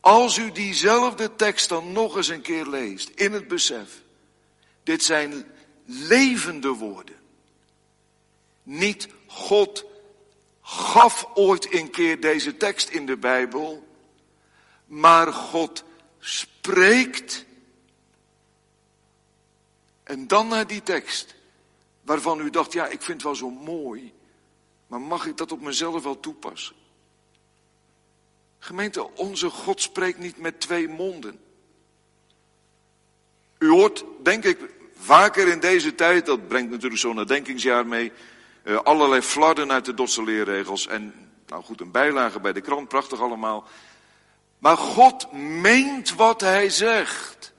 [0.00, 4.02] Als u diezelfde tekst dan nog eens een keer leest, in het besef,
[4.82, 5.44] dit zijn
[5.84, 7.16] levende woorden.
[8.62, 9.84] Niet God
[10.62, 13.86] gaf ooit een keer deze tekst in de Bijbel,
[14.86, 15.84] maar God
[16.18, 17.44] spreekt
[20.02, 21.34] en dan naar die tekst,
[22.02, 24.12] waarvan u dacht, ja, ik vind het wel zo mooi,
[24.86, 26.76] maar mag ik dat op mezelf wel toepassen?
[28.58, 31.40] Gemeente, onze God spreekt niet met twee monden.
[33.58, 34.58] U hoort, denk ik,
[34.96, 38.12] vaker in deze tijd, dat brengt natuurlijk zo'n nadenkingsjaar mee,
[38.64, 42.88] uh, allerlei flarden uit de Dotse leerregels en, nou goed, een bijlage bij de krant,
[42.88, 43.68] prachtig allemaal.
[44.58, 47.52] Maar God meent wat hij zegt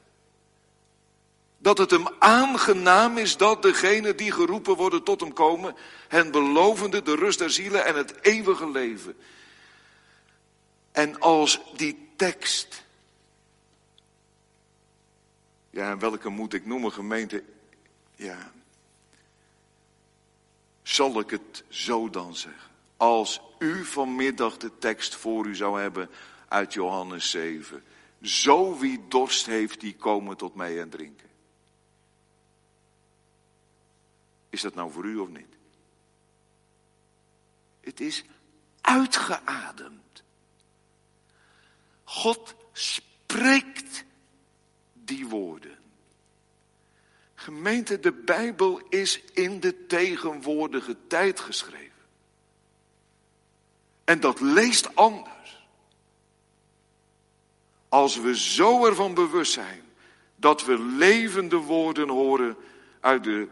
[1.57, 5.75] dat het hem aangenaam is dat degenen die geroepen worden tot hem komen,
[6.07, 9.15] hen belovende de rust der zielen en het eeuwige leven.
[10.91, 12.83] En als die tekst,
[15.69, 17.43] ja, welke moet ik noemen, gemeente,
[18.15, 18.51] ja,
[20.83, 22.71] zal ik het zo dan zeggen.
[22.97, 26.09] Als u vanmiddag de tekst voor u zou hebben
[26.47, 27.83] uit Johannes 7.
[28.21, 31.29] Zo wie dorst heeft, die komen tot mij en drinken.
[34.49, 35.57] Is dat nou voor u of niet?
[37.81, 38.23] Het is
[38.81, 40.23] uitgeademd.
[42.03, 44.05] God spreekt
[44.93, 45.77] die woorden.
[47.43, 52.01] Gemeente de Bijbel is in de tegenwoordige tijd geschreven.
[54.03, 55.67] En dat leest anders.
[57.89, 59.81] Als we zo ervan bewust zijn
[60.35, 62.55] dat we levende woorden horen
[62.99, 63.47] uit de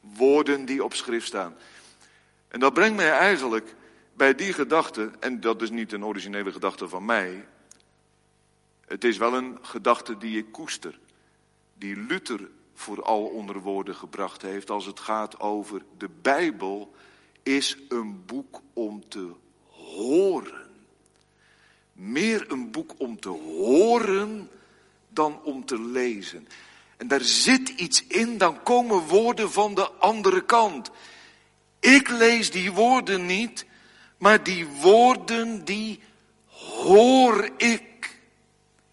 [0.00, 1.56] woorden die op schrift staan.
[2.48, 3.74] En dat brengt mij eigenlijk
[4.14, 7.46] bij die gedachte, en dat is niet een originele gedachte van mij.
[8.86, 10.98] Het is wel een gedachte die ik koester,
[11.74, 12.48] die Luther
[12.80, 16.94] vooral onder woorden gebracht heeft als het gaat over de Bijbel
[17.42, 19.32] is een boek om te
[19.68, 20.68] horen.
[21.92, 24.50] Meer een boek om te horen
[25.08, 26.48] dan om te lezen.
[26.96, 30.90] En daar zit iets in, dan komen woorden van de andere kant.
[31.80, 33.66] Ik lees die woorden niet,
[34.18, 36.00] maar die woorden die
[36.46, 38.18] hoor ik.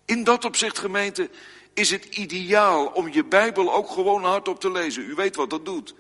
[0.05, 1.29] In dat opzicht, gemeente,
[1.77, 5.03] is het ideaal om je Bijbel ook gewoon hardop te lezen.
[5.03, 5.93] U weet wat dat doet.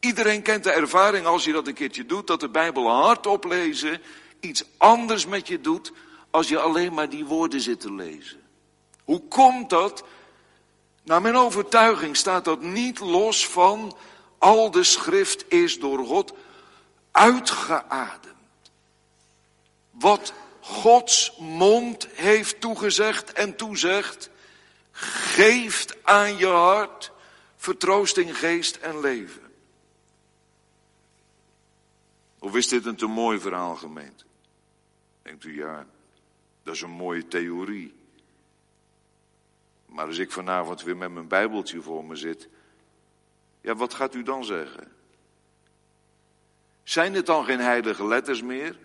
[0.00, 4.00] Iedereen kent de ervaring als je dat een keertje doet, dat de Bijbel hardop lezen
[4.40, 5.92] iets anders met je doet
[6.30, 8.40] als je alleen maar die woorden zit te lezen.
[9.04, 10.04] Hoe komt dat?
[11.04, 13.96] Naar mijn overtuiging staat dat niet los van
[14.38, 16.32] al de schrift is door God
[17.10, 18.34] uitgeademd.
[19.90, 24.30] Wat Gods mond heeft toegezegd en toezegt,
[25.00, 27.12] geeft aan je hart
[27.56, 29.52] vertroosting, geest en leven.
[32.38, 34.24] Of is dit een te mooi verhaal, gemeente?
[35.22, 35.86] Denkt u, ja,
[36.62, 37.94] dat is een mooie theorie.
[39.86, 42.48] Maar als ik vanavond weer met mijn Bijbeltje voor me zit,
[43.60, 44.92] ja, wat gaat u dan zeggen?
[46.82, 48.78] Zijn het dan geen heilige letters meer?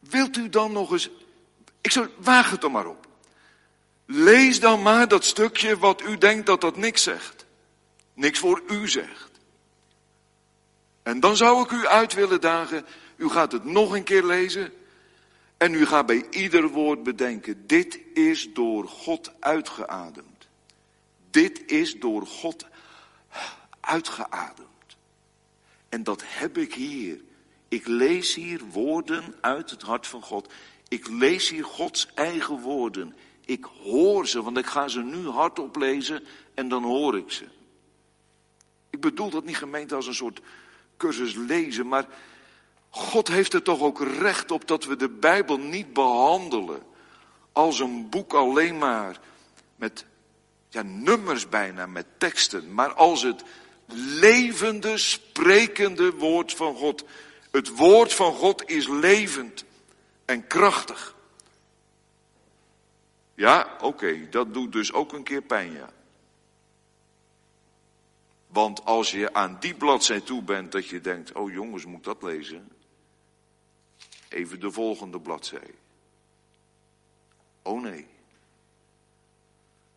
[0.00, 1.10] Wilt u dan nog eens.
[1.86, 3.06] Ik zou, waag het er maar op.
[4.06, 7.46] Lees dan maar dat stukje wat u denkt dat dat niks zegt.
[8.14, 9.30] Niks voor u zegt.
[11.02, 12.86] En dan zou ik u uit willen dagen.
[13.16, 14.72] U gaat het nog een keer lezen.
[15.56, 20.48] En u gaat bij ieder woord bedenken, dit is door God uitgeademd.
[21.30, 22.66] Dit is door God
[23.80, 24.96] uitgeademd.
[25.88, 27.20] En dat heb ik hier.
[27.68, 30.52] Ik lees hier woorden uit het hart van God.
[30.88, 33.16] Ik lees hier Gods eigen woorden.
[33.44, 36.22] Ik hoor ze, want ik ga ze nu hardop lezen
[36.54, 37.44] en dan hoor ik ze.
[38.90, 40.40] Ik bedoel dat niet gemeend als een soort
[40.96, 42.06] cursus lezen, maar
[42.90, 46.82] God heeft er toch ook recht op dat we de Bijbel niet behandelen
[47.52, 49.20] als een boek alleen maar
[49.76, 50.04] met
[50.68, 53.42] ja, nummers bijna, met teksten, maar als het
[54.20, 57.04] levende, sprekende woord van God.
[57.50, 59.64] Het woord van God is levend
[60.26, 61.14] en krachtig.
[63.34, 65.88] Ja, oké, dat doet dus ook een keer pijn, ja.
[68.46, 72.22] Want als je aan die bladzij toe bent dat je denkt, oh jongens, moet dat
[72.22, 72.68] lezen?
[74.28, 75.74] Even de volgende bladzij.
[77.62, 78.06] Oh nee.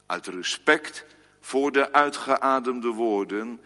[0.05, 1.05] Uit respect
[1.39, 3.61] voor de uitgeademde woorden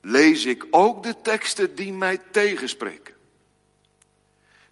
[0.00, 3.14] lees ik ook de teksten die mij tegenspreken.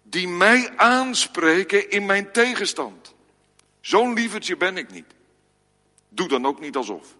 [0.09, 3.13] Die mij aanspreken in mijn tegenstand.
[3.81, 5.13] Zo'n lievertje ben ik niet.
[6.09, 7.15] Doe dan ook niet alsof.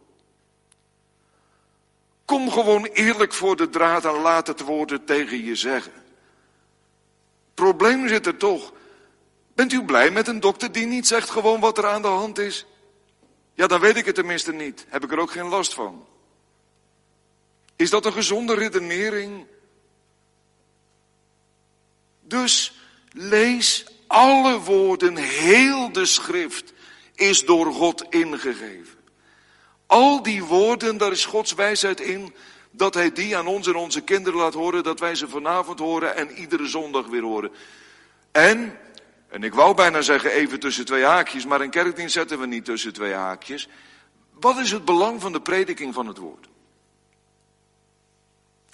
[2.25, 6.08] Kom gewoon eerlijk voor de draad en laat het woorden tegen je zeggen
[7.60, 8.73] probleem zit er toch.
[9.54, 12.38] Bent u blij met een dokter die niet zegt gewoon wat er aan de hand
[12.38, 12.65] is?
[13.54, 14.86] Ja, dan weet ik het tenminste niet.
[14.88, 16.06] Heb ik er ook geen last van.
[17.75, 19.45] Is dat een gezonde redenering?
[22.21, 22.78] Dus
[23.11, 26.73] lees alle woorden, heel de schrift
[27.15, 28.97] is door God ingegeven.
[29.85, 32.33] Al die woorden, daar is Gods wijsheid in
[32.71, 36.15] dat hij die aan ons en onze kinderen laat horen, dat wij ze vanavond horen
[36.15, 37.51] en iedere zondag weer horen.
[38.31, 38.77] En,
[39.27, 42.65] en ik wou bijna zeggen even tussen twee haakjes, maar een kerkdienst zetten we niet
[42.65, 43.67] tussen twee haakjes.
[44.39, 46.47] Wat is het belang van de prediking van het woord?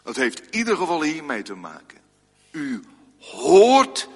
[0.03, 1.97] Dat heeft in ieder geval hiermee te maken.
[2.51, 2.83] U
[3.19, 4.07] hoort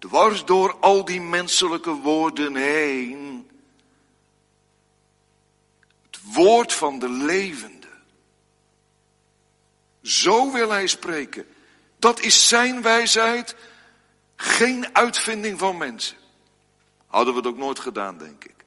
[0.00, 3.48] dwars door al die menselijke woorden heen
[6.10, 7.80] het woord van de leven.
[10.02, 11.46] Zo wil hij spreken.
[11.98, 13.56] Dat is zijn wijsheid,
[14.36, 16.16] geen uitvinding van mensen.
[17.06, 18.64] Hadden we het ook nooit gedaan, denk ik.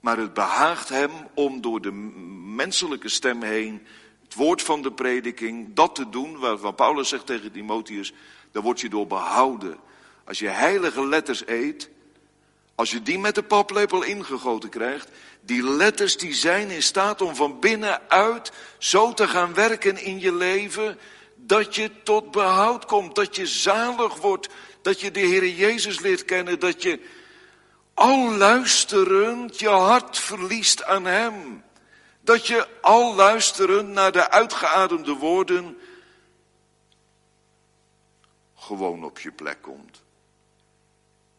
[0.00, 3.86] Maar het behaagt hem om door de menselijke stem heen,
[4.22, 8.12] het woord van de prediking, dat te doen, waarvan Paulus zegt tegen Timotheus,
[8.54, 9.78] daar word je door behouden.
[10.24, 11.90] Als je heilige letters eet,
[12.74, 15.08] Als je die met de paplepel ingegoten krijgt,
[15.40, 20.34] die letters die zijn in staat om van binnenuit zo te gaan werken in je
[20.34, 20.98] leven,
[21.36, 24.48] dat je tot behoud komt, dat je zalig wordt,
[24.82, 27.00] dat je de Heer Jezus leert kennen, dat je
[27.94, 31.64] al luisterend je hart verliest aan Hem.
[32.20, 35.78] Dat je al luisterend naar de uitgeademde woorden
[38.64, 40.02] gewoon op je plek komt.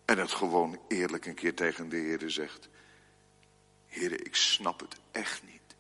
[0.06, 2.70] En het gewoon eerlijk een keer tegen de Heer zegt.
[3.88, 5.76] Heer, ik snap het echt niet.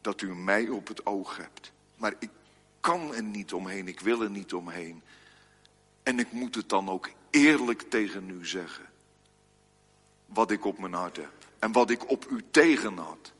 [0.00, 1.72] Dat u mij op het oog hebt.
[1.96, 2.30] Maar ik
[2.80, 5.02] kan er niet omheen, ik wil er niet omheen.
[6.02, 8.86] En ik moet het dan ook eerlijk tegen u zeggen.
[10.26, 11.32] Wat ik op mijn hart heb.
[11.58, 13.32] En wat ik op u tegen had.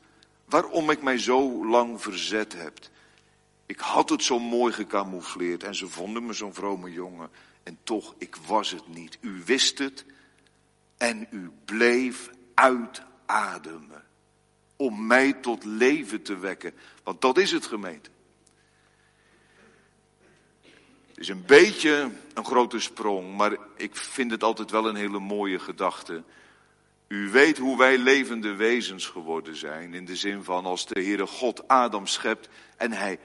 [0.45, 2.79] Waarom ik mij zo lang verzet heb.
[3.67, 7.29] Ik had het zo mooi gecamoufleerd en ze vonden me zo'n vrome jongen.
[7.63, 9.17] En toch, ik was het niet.
[9.21, 10.05] U wist het
[10.97, 14.03] en u bleef uitademen.
[14.75, 16.73] Om mij tot leven te wekken.
[17.03, 18.09] Want dat is het gemeente.
[21.07, 25.19] Het is een beetje een grote sprong, maar ik vind het altijd wel een hele
[25.19, 26.23] mooie gedachte.
[27.07, 29.93] U weet hoe wij levende wezens geworden zijn.
[29.93, 33.19] In de zin van als de Heere God Adam schept en hij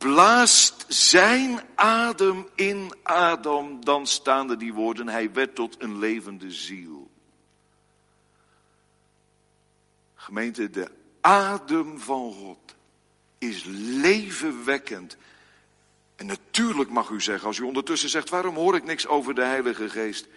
[0.00, 7.10] blaast zijn adem in Adam, dan staan die woorden, hij werd tot een levende ziel.
[10.14, 12.74] Gemeente, de adem van God
[13.38, 15.16] is levenwekkend.
[16.16, 19.44] En natuurlijk mag u zeggen, als u ondertussen zegt, waarom hoor ik niks over de
[19.44, 20.28] Heilige Geest?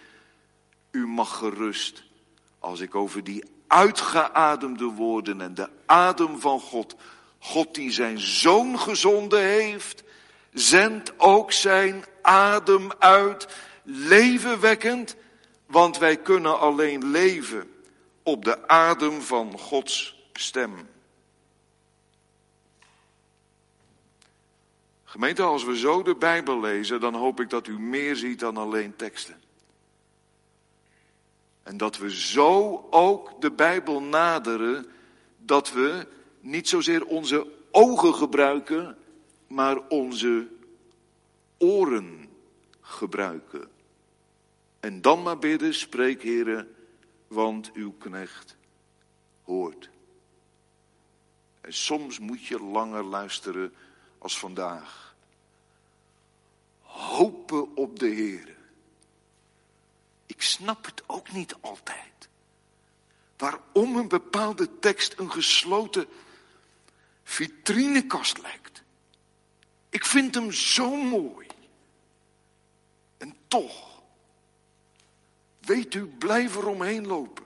[0.91, 2.03] U mag gerust,
[2.59, 6.95] als ik over die uitgeademde woorden en de adem van God
[7.43, 10.03] God die zijn zoon gezonden heeft,
[10.53, 13.47] zendt ook zijn adem uit,
[13.83, 15.15] levenwekkend,
[15.65, 17.71] want wij kunnen alleen leven
[18.23, 20.89] op de adem van Gods stem.
[25.03, 28.57] Gemeente, als we zo de Bijbel lezen, dan hoop ik dat u meer ziet dan
[28.57, 29.41] alleen teksten.
[31.63, 34.91] En dat we zo ook de Bijbel naderen,
[35.37, 36.07] dat we
[36.43, 38.97] niet zozeer onze ogen gebruiken,
[39.47, 40.47] maar onze
[41.57, 42.29] oren
[42.81, 43.69] gebruiken.
[44.79, 46.75] En dan maar bidden, spreek heren,
[47.27, 48.55] want uw knecht
[49.43, 49.89] hoort.
[51.61, 53.73] En soms moet je langer luisteren
[54.17, 55.15] als vandaag.
[56.81, 58.55] Hopen op de Heer.
[60.25, 62.29] Ik snap het ook niet altijd.
[63.37, 66.07] Waarom een bepaalde tekst een gesloten
[67.23, 68.83] vitrinekast lijkt.
[69.89, 71.47] Ik vind hem zo mooi.
[73.17, 74.01] En toch,
[75.59, 77.43] weet u, blijf er omheen lopen.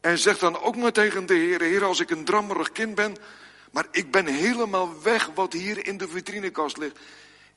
[0.00, 3.16] En zeg dan ook maar tegen de Heer, Heer, als ik een drammerig kind ben,
[3.72, 6.98] maar ik ben helemaal weg wat hier in de vitrinekast ligt.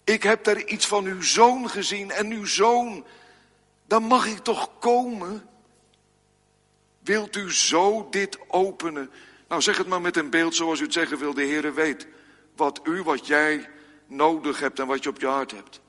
[0.04, 3.06] Ik heb daar iets van uw zoon gezien en uw zoon,
[3.86, 5.50] dan mag ik toch komen?
[7.00, 9.12] Wilt u zo dit openen?
[9.48, 11.34] Nou, zeg het maar met een beeld zoals u het zeggen wil.
[11.34, 12.08] De Heere weet
[12.56, 13.70] wat u, wat jij
[14.08, 15.82] nodig hebt en wat je op je hart hebt.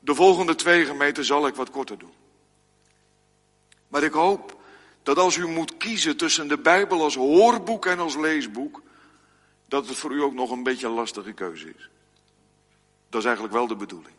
[0.00, 2.12] De volgende twee gemeenten zal ik wat korter doen.
[3.88, 4.60] Maar ik hoop
[5.02, 8.82] dat als u moet kiezen tussen de Bijbel als hoorboek en als leesboek,
[9.66, 11.90] dat het voor u ook nog een beetje een lastige keuze is.
[13.08, 14.14] Dat is eigenlijk wel de bedoeling.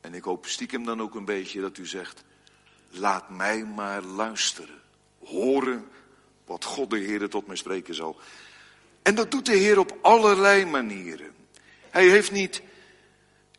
[0.00, 2.24] En ik hoop stiekem dan ook een beetje dat u zegt,
[2.90, 4.84] laat mij maar luisteren
[5.26, 5.88] horen
[6.44, 8.16] wat God de Heer tot mij spreken zal.
[9.02, 11.34] En dat doet de Heer op allerlei manieren.
[11.90, 12.62] Hij heeft niet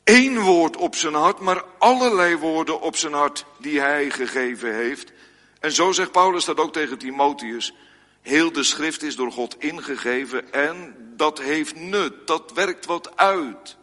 [0.03, 5.12] één woord op zijn hart, maar allerlei woorden op zijn hart die hij gegeven heeft.
[5.60, 7.73] En zo zegt Paulus dat ook tegen Timotheus.
[8.21, 13.77] Heel de schrift is door God ingegeven en dat heeft nut, dat werkt wat uit.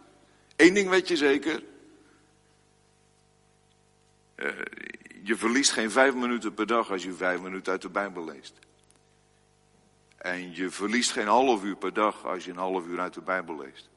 [0.56, 1.62] Eén ding weet je zeker.
[4.36, 4.48] Uh,
[5.26, 8.58] je verliest geen vijf minuten per dag als je vijf minuten uit de Bijbel leest.
[10.16, 13.20] En je verliest geen half uur per dag als je een half uur uit de
[13.20, 13.90] Bijbel leest.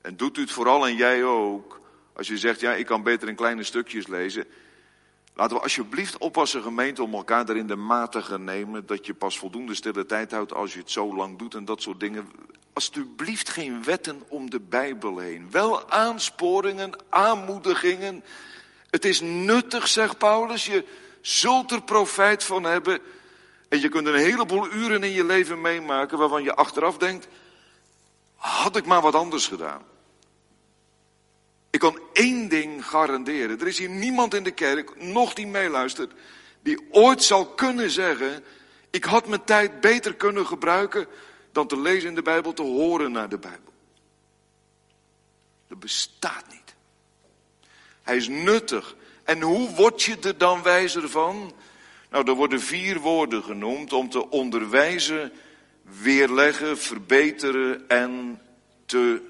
[0.00, 1.80] En doet u het vooral en jij ook,
[2.12, 4.46] als je zegt, ja, ik kan beter in kleine stukjes lezen.
[5.34, 8.86] Laten we alsjeblieft oppassen, gemeente, om elkaar erin de mate nemen.
[8.86, 11.82] Dat je pas voldoende stille tijd houdt als je het zo lang doet en dat
[11.82, 12.30] soort dingen
[12.72, 15.50] alsjeblieft geen wetten om de Bijbel heen.
[15.50, 18.24] Wel aansporingen, aanmoedigingen.
[18.90, 20.66] Het is nuttig, zegt Paulus.
[20.66, 20.84] Je
[21.20, 23.00] zult er profijt van hebben.
[23.68, 27.28] En je kunt een heleboel uren in je leven meemaken waarvan je achteraf denkt,
[28.34, 29.82] had ik maar wat anders gedaan.
[31.80, 33.60] Kan één ding garanderen.
[33.60, 36.12] Er is hier niemand in de kerk, nog die meeluistert,
[36.62, 38.44] die ooit zal kunnen zeggen,
[38.90, 41.06] ik had mijn tijd beter kunnen gebruiken
[41.52, 43.72] dan te lezen in de Bijbel, te horen naar de Bijbel.
[45.68, 46.74] Dat bestaat niet.
[48.02, 48.96] Hij is nuttig.
[49.24, 51.52] En hoe word je er dan wijzer van?
[52.10, 55.32] Nou, er worden vier woorden genoemd om te onderwijzen,
[56.00, 58.40] weerleggen, verbeteren en
[58.86, 59.22] te,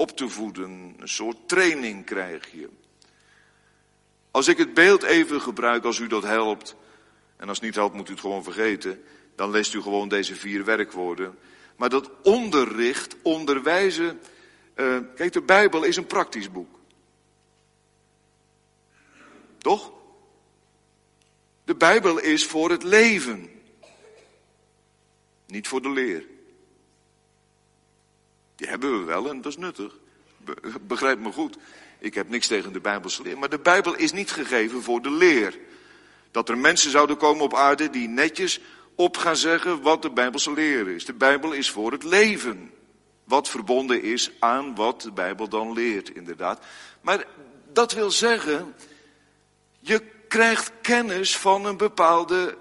[0.00, 0.94] op te voeden.
[0.98, 2.68] Een soort training krijg je.
[4.30, 6.76] Als ik het beeld even gebruik, als u dat helpt,
[7.36, 9.02] en als het niet helpt moet u het gewoon vergeten,
[9.34, 11.38] dan leest u gewoon deze vier werkwoorden.
[11.76, 14.20] Maar dat onderricht, onderwijzen,
[14.76, 16.78] uh, kijk de Bijbel is een praktisch boek.
[19.58, 19.92] Toch?
[21.64, 23.50] De Bijbel is voor het leven.
[25.46, 26.24] Niet voor de leer.
[28.60, 29.92] Die hebben we wel en dat is nuttig.
[30.80, 31.56] Begrijp me goed.
[31.98, 33.38] Ik heb niks tegen de Bijbelse leer.
[33.38, 35.58] Maar de Bijbel is niet gegeven voor de leer.
[36.30, 38.60] Dat er mensen zouden komen op aarde die netjes
[38.94, 41.04] op gaan zeggen wat de Bijbelse leer is.
[41.04, 42.70] De Bijbel is voor het leven.
[43.24, 46.64] Wat verbonden is aan wat de Bijbel dan leert, inderdaad.
[47.00, 47.24] Maar
[47.72, 48.74] dat wil zeggen,
[49.78, 52.56] je krijgt kennis van een bepaalde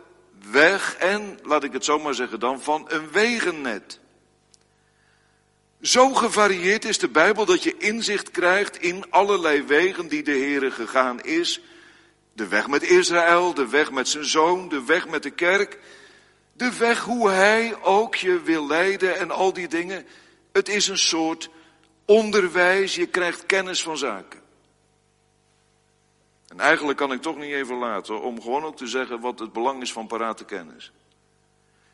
[0.51, 3.99] weg en, laat ik het zo maar zeggen dan, van een wegennet.
[5.81, 10.71] Zo gevarieerd is de Bijbel dat je inzicht krijgt in allerlei wegen die de Heere
[10.71, 11.61] gegaan is.
[12.33, 15.79] De weg met Israël, de weg met zijn zoon, de weg met de kerk.
[16.53, 20.05] De weg hoe hij ook je wil leiden en al die dingen.
[20.51, 21.49] Het is een soort
[22.05, 24.39] onderwijs, je krijgt kennis van zaken.
[26.47, 29.53] En eigenlijk kan ik toch niet even laten om gewoon ook te zeggen wat het
[29.53, 30.91] belang is van parate kennis.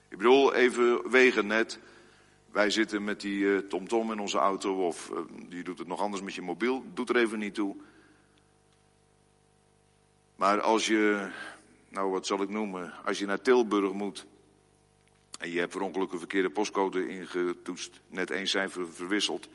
[0.09, 1.79] Ik bedoel, even wegen net.
[2.55, 5.99] Wij zitten met die TomTom -tom in onze auto, of uh, die doet het nog
[5.99, 7.75] anders met je mobiel, doet er even niet toe.
[10.35, 11.29] Maar als je,
[11.89, 14.25] nou wat zal ik noemen, als je naar Tilburg moet
[15.39, 19.49] en je hebt per een verkeerde postcode ingetoetst, net één cijfer verwisseld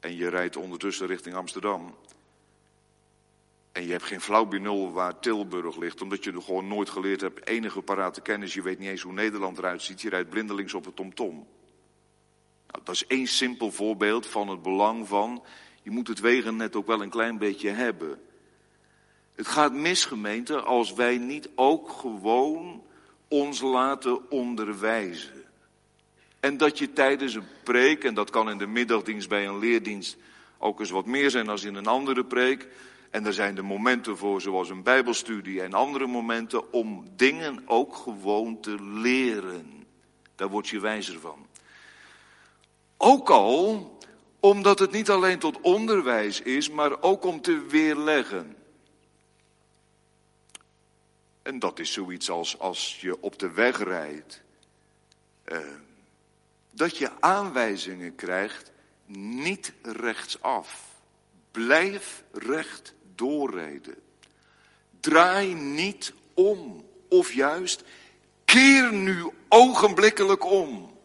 [0.00, 1.94] en je rijdt ondertussen richting Amsterdam,
[3.72, 7.20] en je hebt geen flauw benul waar Tilburg ligt, omdat je er gewoon nooit geleerd
[7.20, 10.74] hebt, enige parate kennis, je weet niet eens hoe Nederland eruit ziet, je rijdt blindelings
[10.74, 11.46] op het tomtom.
[12.70, 15.42] Nou, dat is één simpel voorbeeld van het belang van,
[15.82, 18.20] je moet het wegennet ook wel een klein beetje hebben.
[19.34, 22.82] Het gaat mis, gemeente, als wij niet ook gewoon
[23.28, 25.44] ons laten onderwijzen.
[26.40, 30.16] En dat je tijdens een preek, en dat kan in de middagdienst bij een leerdienst
[30.58, 32.68] ook eens wat meer zijn dan in een andere preek,
[33.10, 37.96] en er zijn de momenten voor, zoals een Bijbelstudie en andere momenten, om dingen ook
[37.96, 39.86] gewoon te leren.
[40.34, 41.46] Daar word je wijzer van.
[42.98, 43.96] Ook al
[44.40, 48.56] omdat het niet alleen tot onderwijs is, maar ook om te weerleggen.
[51.42, 54.42] En dat is zoiets als als je op de weg rijdt,
[55.44, 55.58] eh,
[56.70, 58.70] dat je aanwijzingen krijgt,
[59.06, 60.86] niet rechtsaf.
[61.50, 63.94] Blijf recht doorrijden.
[65.00, 67.84] Draai niet om, of juist
[68.44, 70.97] keer nu ogenblikkelijk om.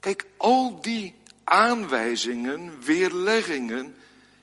[0.00, 3.94] Kijk, al die aanwijzingen, weerleggingen,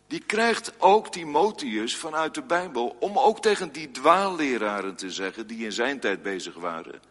[0.08, 5.66] die krijgt ook Timotheus vanuit de Bijbel om ook tegen die dwaalleraren te zeggen die
[5.66, 7.02] in zijn tijd bezig waren.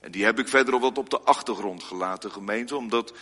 [0.00, 3.12] En die heb ik verder wat op de achtergrond gelaten, gemeente, omdat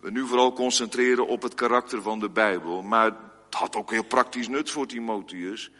[0.00, 2.82] we nu vooral concentreren op het karakter van de Bijbel.
[2.82, 5.70] Maar het had ook heel praktisch nut voor Timotheus.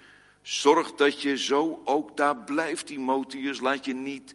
[0.42, 3.60] Zorg dat je zo ook daar blijft, Timotheus.
[3.60, 4.34] Laat je niet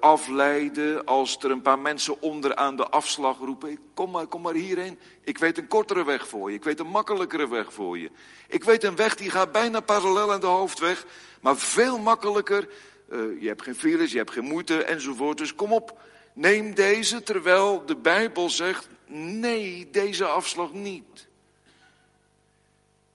[0.00, 3.78] afleiden als er een paar mensen onder aan de afslag roepen.
[3.94, 4.98] Kom maar, kom maar hierheen.
[5.24, 6.56] Ik weet een kortere weg voor je.
[6.56, 8.10] Ik weet een makkelijkere weg voor je.
[8.48, 11.06] Ik weet een weg die gaat bijna parallel aan de hoofdweg.
[11.40, 12.68] Maar veel makkelijker.
[13.12, 15.38] Uh, je hebt geen files, je hebt geen moeite enzovoort.
[15.38, 16.00] Dus kom op,
[16.32, 17.22] neem deze.
[17.22, 21.26] Terwijl de Bijbel zegt, nee, deze afslag niet.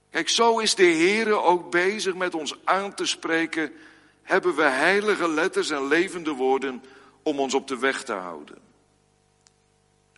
[0.10, 3.72] Kijk, zo is de Heere ook bezig met ons aan te spreken.
[4.22, 6.84] Hebben we heilige letters en levende woorden
[7.24, 8.58] om ons op de weg te houden.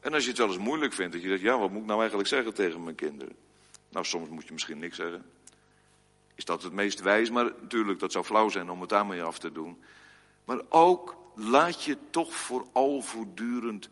[0.01, 1.87] En als je het wel eens moeilijk vindt, dat je zegt, ja, wat moet ik
[1.87, 3.35] nou eigenlijk zeggen tegen mijn kinderen?
[3.89, 5.25] Nou, soms moet je misschien niks zeggen.
[6.35, 7.29] Is dat het meest wijs?
[7.29, 9.83] Maar natuurlijk, dat zou flauw zijn om het daarmee af te doen.
[10.45, 13.89] Maar ook laat je toch vooral voortdurend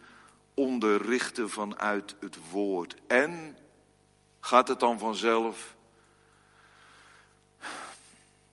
[0.53, 2.95] onderrichten vanuit het woord.
[3.07, 3.57] En
[4.39, 5.76] gaat het dan vanzelf?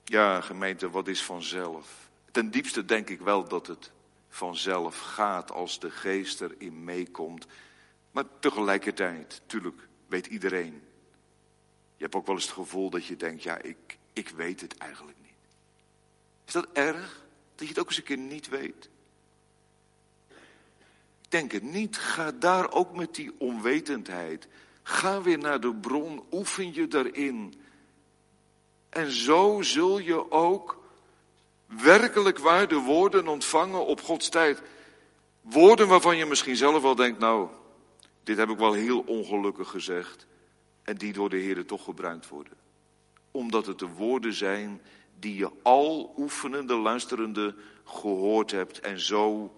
[0.09, 2.11] Ja, gemeente, wat is vanzelf?
[2.31, 3.91] Ten diepste denk ik wel dat het
[4.29, 7.47] vanzelf gaat als de geest erin meekomt.
[8.11, 10.83] Maar tegelijkertijd, natuurlijk, weet iedereen
[11.97, 14.77] Je hebt ook wel eens het gevoel dat je denkt, ja, ik, ik weet het
[14.77, 15.57] eigenlijk niet.
[16.47, 17.25] Is dat erg?
[17.55, 18.89] Dat je het ook eens een keer niet weet?
[21.23, 21.97] Ik denk het niet.
[21.97, 24.49] Ga daar ook met die onwetendheid.
[24.83, 27.55] Ga weer naar de bron, oefen je daarin.
[28.89, 30.79] En zo zul je ook
[31.67, 34.63] werkelijk waar de woorden ontvangen op Gods tijd.
[35.41, 37.49] Woorden waarvan je misschien zelf wel denkt, nou,
[38.23, 40.27] dit heb ik wel heel ongelukkig gezegd.
[40.83, 42.53] En die door de Heer toch gebruikt worden.
[43.31, 44.81] Omdat het de woorden zijn
[45.19, 49.55] die je al oefenende, luisterende gehoord hebt en zo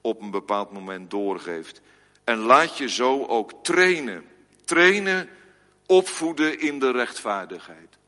[0.00, 1.80] op een bepaald moment doorgeeft.
[2.24, 4.24] En laat je zo ook trainen.
[4.64, 5.28] Trainen,
[5.86, 7.98] opvoeden in de rechtvaardigheid.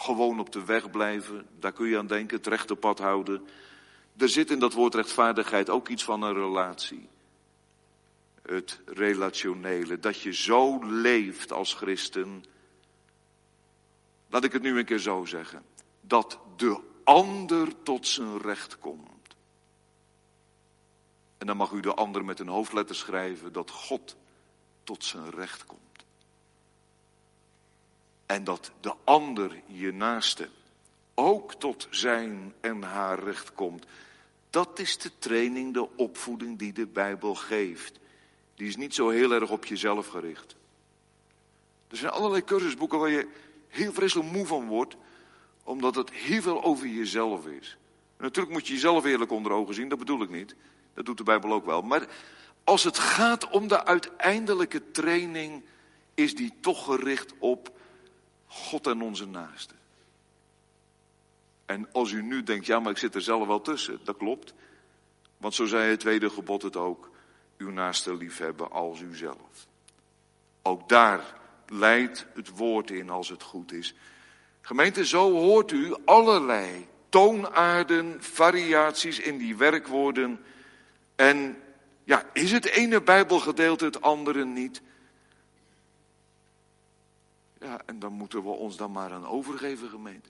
[0.00, 3.46] Gewoon op de weg blijven, daar kun je aan denken, het rechte pad houden.
[4.16, 7.08] Er zit in dat woord rechtvaardigheid ook iets van een relatie.
[8.42, 12.44] Het relationele, dat je zo leeft als christen.
[14.28, 15.62] Laat ik het nu een keer zo zeggen.
[16.00, 19.34] Dat de ander tot zijn recht komt.
[21.38, 24.16] En dan mag u de ander met een hoofdletter schrijven dat God
[24.84, 25.89] tot zijn recht komt.
[28.30, 30.48] En dat de ander, je naaste,
[31.14, 33.86] ook tot zijn en haar recht komt.
[34.50, 37.98] Dat is de training, de opvoeding die de Bijbel geeft.
[38.54, 40.56] Die is niet zo heel erg op jezelf gericht.
[41.88, 43.28] Er zijn allerlei cursusboeken waar je
[43.68, 44.96] heel vreselijk moe van wordt,
[45.62, 47.76] omdat het heel veel over jezelf is.
[48.18, 50.54] natuurlijk moet je jezelf eerlijk onder ogen zien, dat bedoel ik niet.
[50.94, 51.82] Dat doet de Bijbel ook wel.
[51.82, 52.06] Maar
[52.64, 55.62] als het gaat om de uiteindelijke training,
[56.14, 57.78] is die toch gericht op
[58.52, 59.76] God en onze naasten.
[61.66, 64.54] En als u nu denkt, ja, maar ik zit er zelf wel tussen, dat klopt.
[65.36, 67.10] Want zo zei het tweede gebod het ook,
[67.58, 69.66] uw naaste liefhebben als uzelf.
[70.62, 71.34] Ook daar
[71.66, 73.94] leidt het woord in als het goed is.
[74.60, 80.40] Gemeente, zo hoort u allerlei toonaarden, variaties in die werkwoorden.
[81.16, 81.62] En
[82.04, 84.82] ja, is het ene Bijbelgedeelte het andere niet?
[87.60, 90.28] Ja, en dan moeten we ons dan maar aan overgeven, gemeente.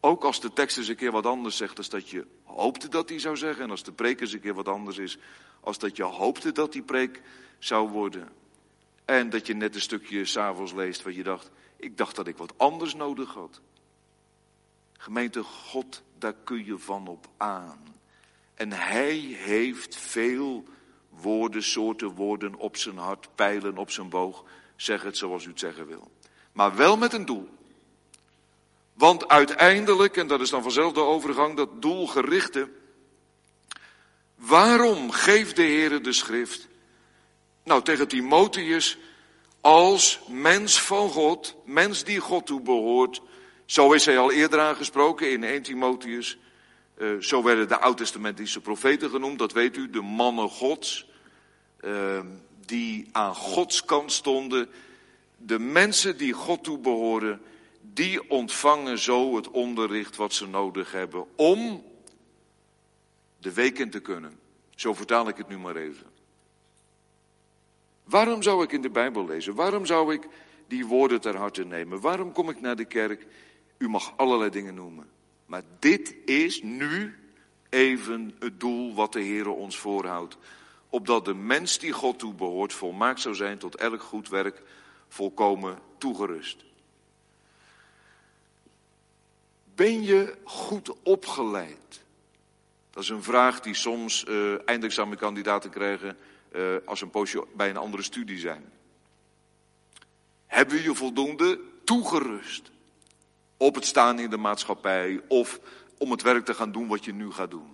[0.00, 3.08] Ook als de tekst eens een keer wat anders zegt dan dat je hoopte dat
[3.08, 3.64] hij zou zeggen.
[3.64, 5.18] En als de preek eens een keer wat anders is
[5.64, 7.22] als dat je hoopte dat die preek
[7.58, 8.28] zou worden.
[9.04, 12.36] En dat je net een stukje s'avonds leest wat je dacht, ik dacht dat ik
[12.36, 13.60] wat anders nodig had.
[14.92, 17.78] Gemeente God, daar kun je van op aan.
[18.54, 20.64] En hij heeft veel
[21.08, 24.44] woorden, soorten woorden op zijn hart, pijlen op zijn boog.
[24.76, 26.10] Zeg het zoals u het zeggen wil.
[26.52, 27.48] Maar wel met een doel.
[28.94, 32.68] Want uiteindelijk, en dat is dan vanzelf de overgang, dat doelgerichte.
[34.34, 36.68] Waarom geeft de Heer de schrift?
[37.64, 38.98] Nou, tegen Timotheus,
[39.60, 43.22] als mens van God, mens die God toe behoort.
[43.64, 46.38] Zo is hij al eerder aangesproken in 1 Timotheus.
[46.98, 51.06] Uh, zo werden de oud-testamentische profeten genoemd, dat weet u, de mannen Gods.
[51.80, 52.20] Uh,
[52.66, 54.68] die aan Gods kant stonden.
[55.36, 57.40] De mensen die God toe behoren,
[57.80, 61.84] die ontvangen zo het onderricht wat ze nodig hebben om
[63.38, 64.38] de week in te kunnen.
[64.74, 66.06] Zo vertaal ik het nu maar even.
[68.04, 69.54] Waarom zou ik in de Bijbel lezen?
[69.54, 70.28] Waarom zou ik
[70.68, 72.00] die woorden ter harte nemen?
[72.00, 73.26] Waarom kom ik naar de kerk?
[73.78, 75.10] U mag allerlei dingen noemen.
[75.46, 77.18] Maar dit is nu
[77.68, 80.36] even het doel wat de Heer ons voorhoudt.
[80.94, 84.62] Opdat de mens die God toe behoort volmaakt zou zijn tot elk goed werk
[85.08, 86.64] volkomen toegerust.
[89.74, 92.04] Ben je goed opgeleid?
[92.90, 96.16] Dat is een vraag die soms uh, eindexamenkandidaten krijgen
[96.52, 98.72] uh, als een poosje bij een andere studie zijn.
[100.46, 102.70] Hebben je voldoende toegerust?
[103.56, 105.60] Op het staan in de maatschappij of
[105.98, 107.73] om het werk te gaan doen wat je nu gaat doen.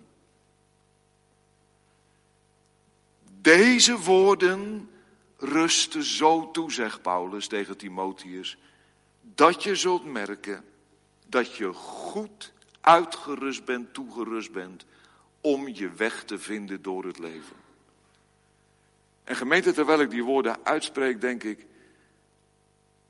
[3.43, 4.91] Deze woorden
[5.37, 8.57] rusten zo toe, zegt Paulus tegen Timotheus,
[9.21, 10.65] dat je zult merken
[11.27, 14.85] dat je goed uitgerust bent, toegerust bent
[15.41, 17.57] om je weg te vinden door het leven.
[19.25, 21.67] En gemeente, terwijl ik die woorden uitspreek, denk ik,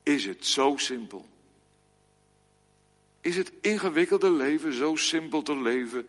[0.02, 1.28] is het zo simpel.
[3.20, 6.08] Is het ingewikkelde leven zo simpel te leven,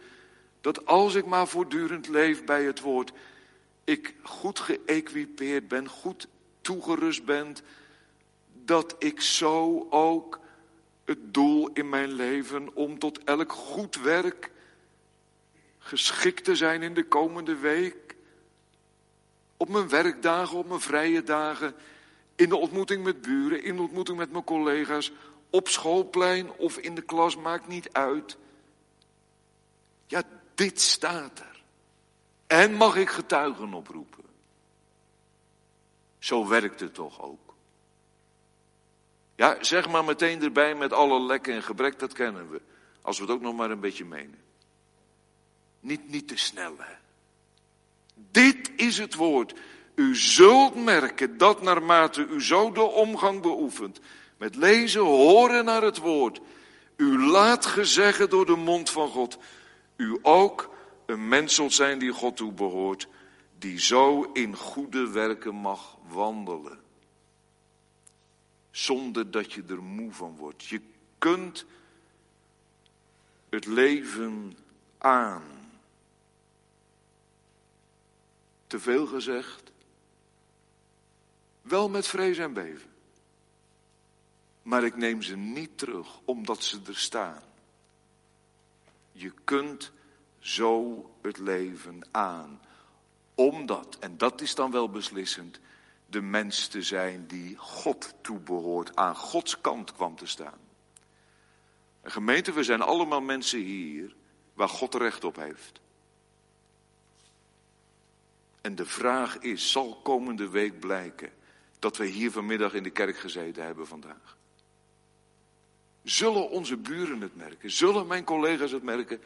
[0.61, 3.11] dat als ik maar voortdurend leef bij het woord,
[3.83, 6.27] ik goed geëquipeerd ben, goed
[6.61, 7.55] toegerust ben,
[8.53, 10.39] dat ik zo ook
[11.05, 14.51] het doel in mijn leven om tot elk goed werk
[15.79, 18.15] geschikt te zijn in de komende week,
[19.57, 21.75] op mijn werkdagen, op mijn vrije dagen,
[22.35, 25.11] In de ontmoeting met buren, in de ontmoeting met mijn collega's,
[25.49, 28.37] op schoolplein of in de klas, maakt niet uit.
[30.07, 30.23] Ja,
[30.55, 31.50] dit staat er.
[32.51, 34.23] En mag ik getuigen oproepen?
[36.19, 37.53] Zo werkt het toch ook.
[39.35, 42.61] Ja, zeg maar meteen erbij met alle lekken en gebrek, dat kennen we.
[43.01, 44.39] Als we het ook nog maar een beetje menen.
[45.79, 46.93] Niet, niet te snel, hè.
[48.31, 49.53] Dit is het woord.
[49.95, 53.99] U zult merken dat naarmate u zo de omgang beoefent,
[54.37, 56.41] met lezen, horen naar het woord,
[56.95, 59.37] u laat gezeggen door de mond van God,
[59.95, 60.70] u ook
[61.11, 63.07] een mens zijn die God toe behoort,
[63.57, 66.79] die zo in goede werken mag wandelen.
[68.71, 70.65] Zonder dat je er moe van wordt.
[70.65, 70.81] Je
[71.17, 71.65] kunt
[73.49, 74.57] het leven
[74.97, 75.43] aan.
[78.67, 79.71] Te veel gezegd?
[81.61, 82.89] Wel met vrees en beven.
[84.61, 87.41] Maar ik neem ze niet terug omdat ze er staan.
[89.11, 89.91] Je kunt
[90.41, 92.61] zo het leven aan.
[93.35, 95.59] Omdat, en dat is dan wel beslissend,
[96.05, 100.59] de mens te zijn die God toebehoort, aan Gods kant kwam te staan.
[102.01, 104.15] En gemeente, we zijn allemaal mensen hier
[104.53, 105.79] waar God recht op heeft.
[108.61, 111.31] En de vraag is, zal komende week blijken
[111.79, 114.37] dat we hier vanmiddag in de kerk gezeten hebben vandaag?
[116.03, 117.71] Zullen onze buren het merken?
[117.71, 119.21] Zullen mijn collega's het merken?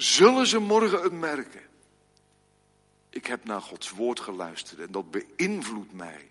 [0.00, 1.62] Zullen ze morgen het merken?
[3.10, 6.28] Ik heb naar Gods woord geluisterd en dat beïnvloedt mij.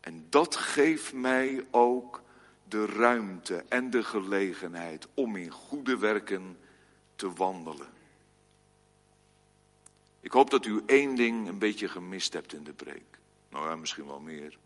[0.00, 2.22] En dat geeft mij ook
[2.68, 6.58] de ruimte en de gelegenheid om in goede werken
[7.16, 7.88] te wandelen.
[10.20, 13.18] Ik hoop dat u één ding een beetje gemist hebt in de preek.
[13.48, 14.58] Nou ja, misschien wel meer.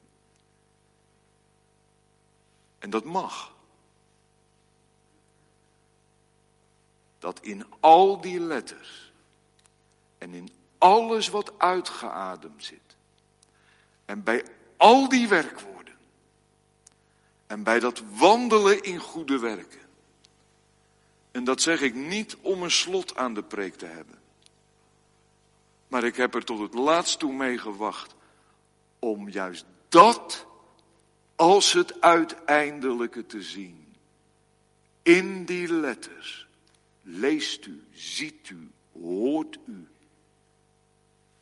[2.78, 3.54] En dat mag.
[7.22, 9.12] Dat in al die letters
[10.18, 12.96] en in alles wat uitgeademd zit
[14.04, 14.44] en bij
[14.76, 15.94] al die werkwoorden
[17.46, 19.80] en bij dat wandelen in goede werken.
[21.30, 24.18] En dat zeg ik niet om een slot aan de preek te hebben.
[25.88, 28.14] Maar ik heb er tot het laatst toe mee gewacht
[28.98, 30.46] om juist dat
[31.36, 33.94] als het uiteindelijke te zien.
[35.02, 36.46] In die letters
[37.02, 39.88] leest u, ziet u, hoort u.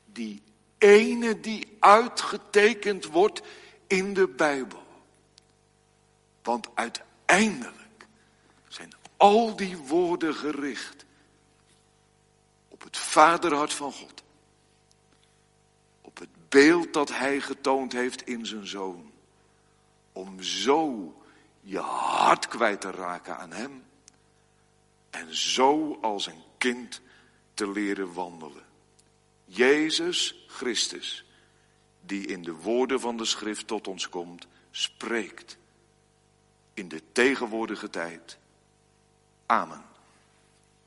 [0.04, 0.42] Die
[0.78, 3.42] ene die uitgetekend wordt
[3.86, 4.82] in de Bijbel.
[6.42, 8.06] Want uiteindelijk
[8.68, 11.04] zijn al die woorden gericht
[12.68, 14.20] op het vaderhart van God
[16.50, 19.10] beeld dat hij getoond heeft in zijn zoon.
[20.12, 21.14] Om zo
[21.60, 23.84] je hart kwijt te raken aan hem.
[25.10, 27.00] En zo als een kind
[27.54, 28.64] te leren wandelen.
[29.44, 31.24] Jezus Christus,
[32.00, 35.58] die in de woorden van de schrift tot ons komt, spreekt
[36.74, 38.38] in de tegenwoordige tijd.
[39.46, 39.89] Amen.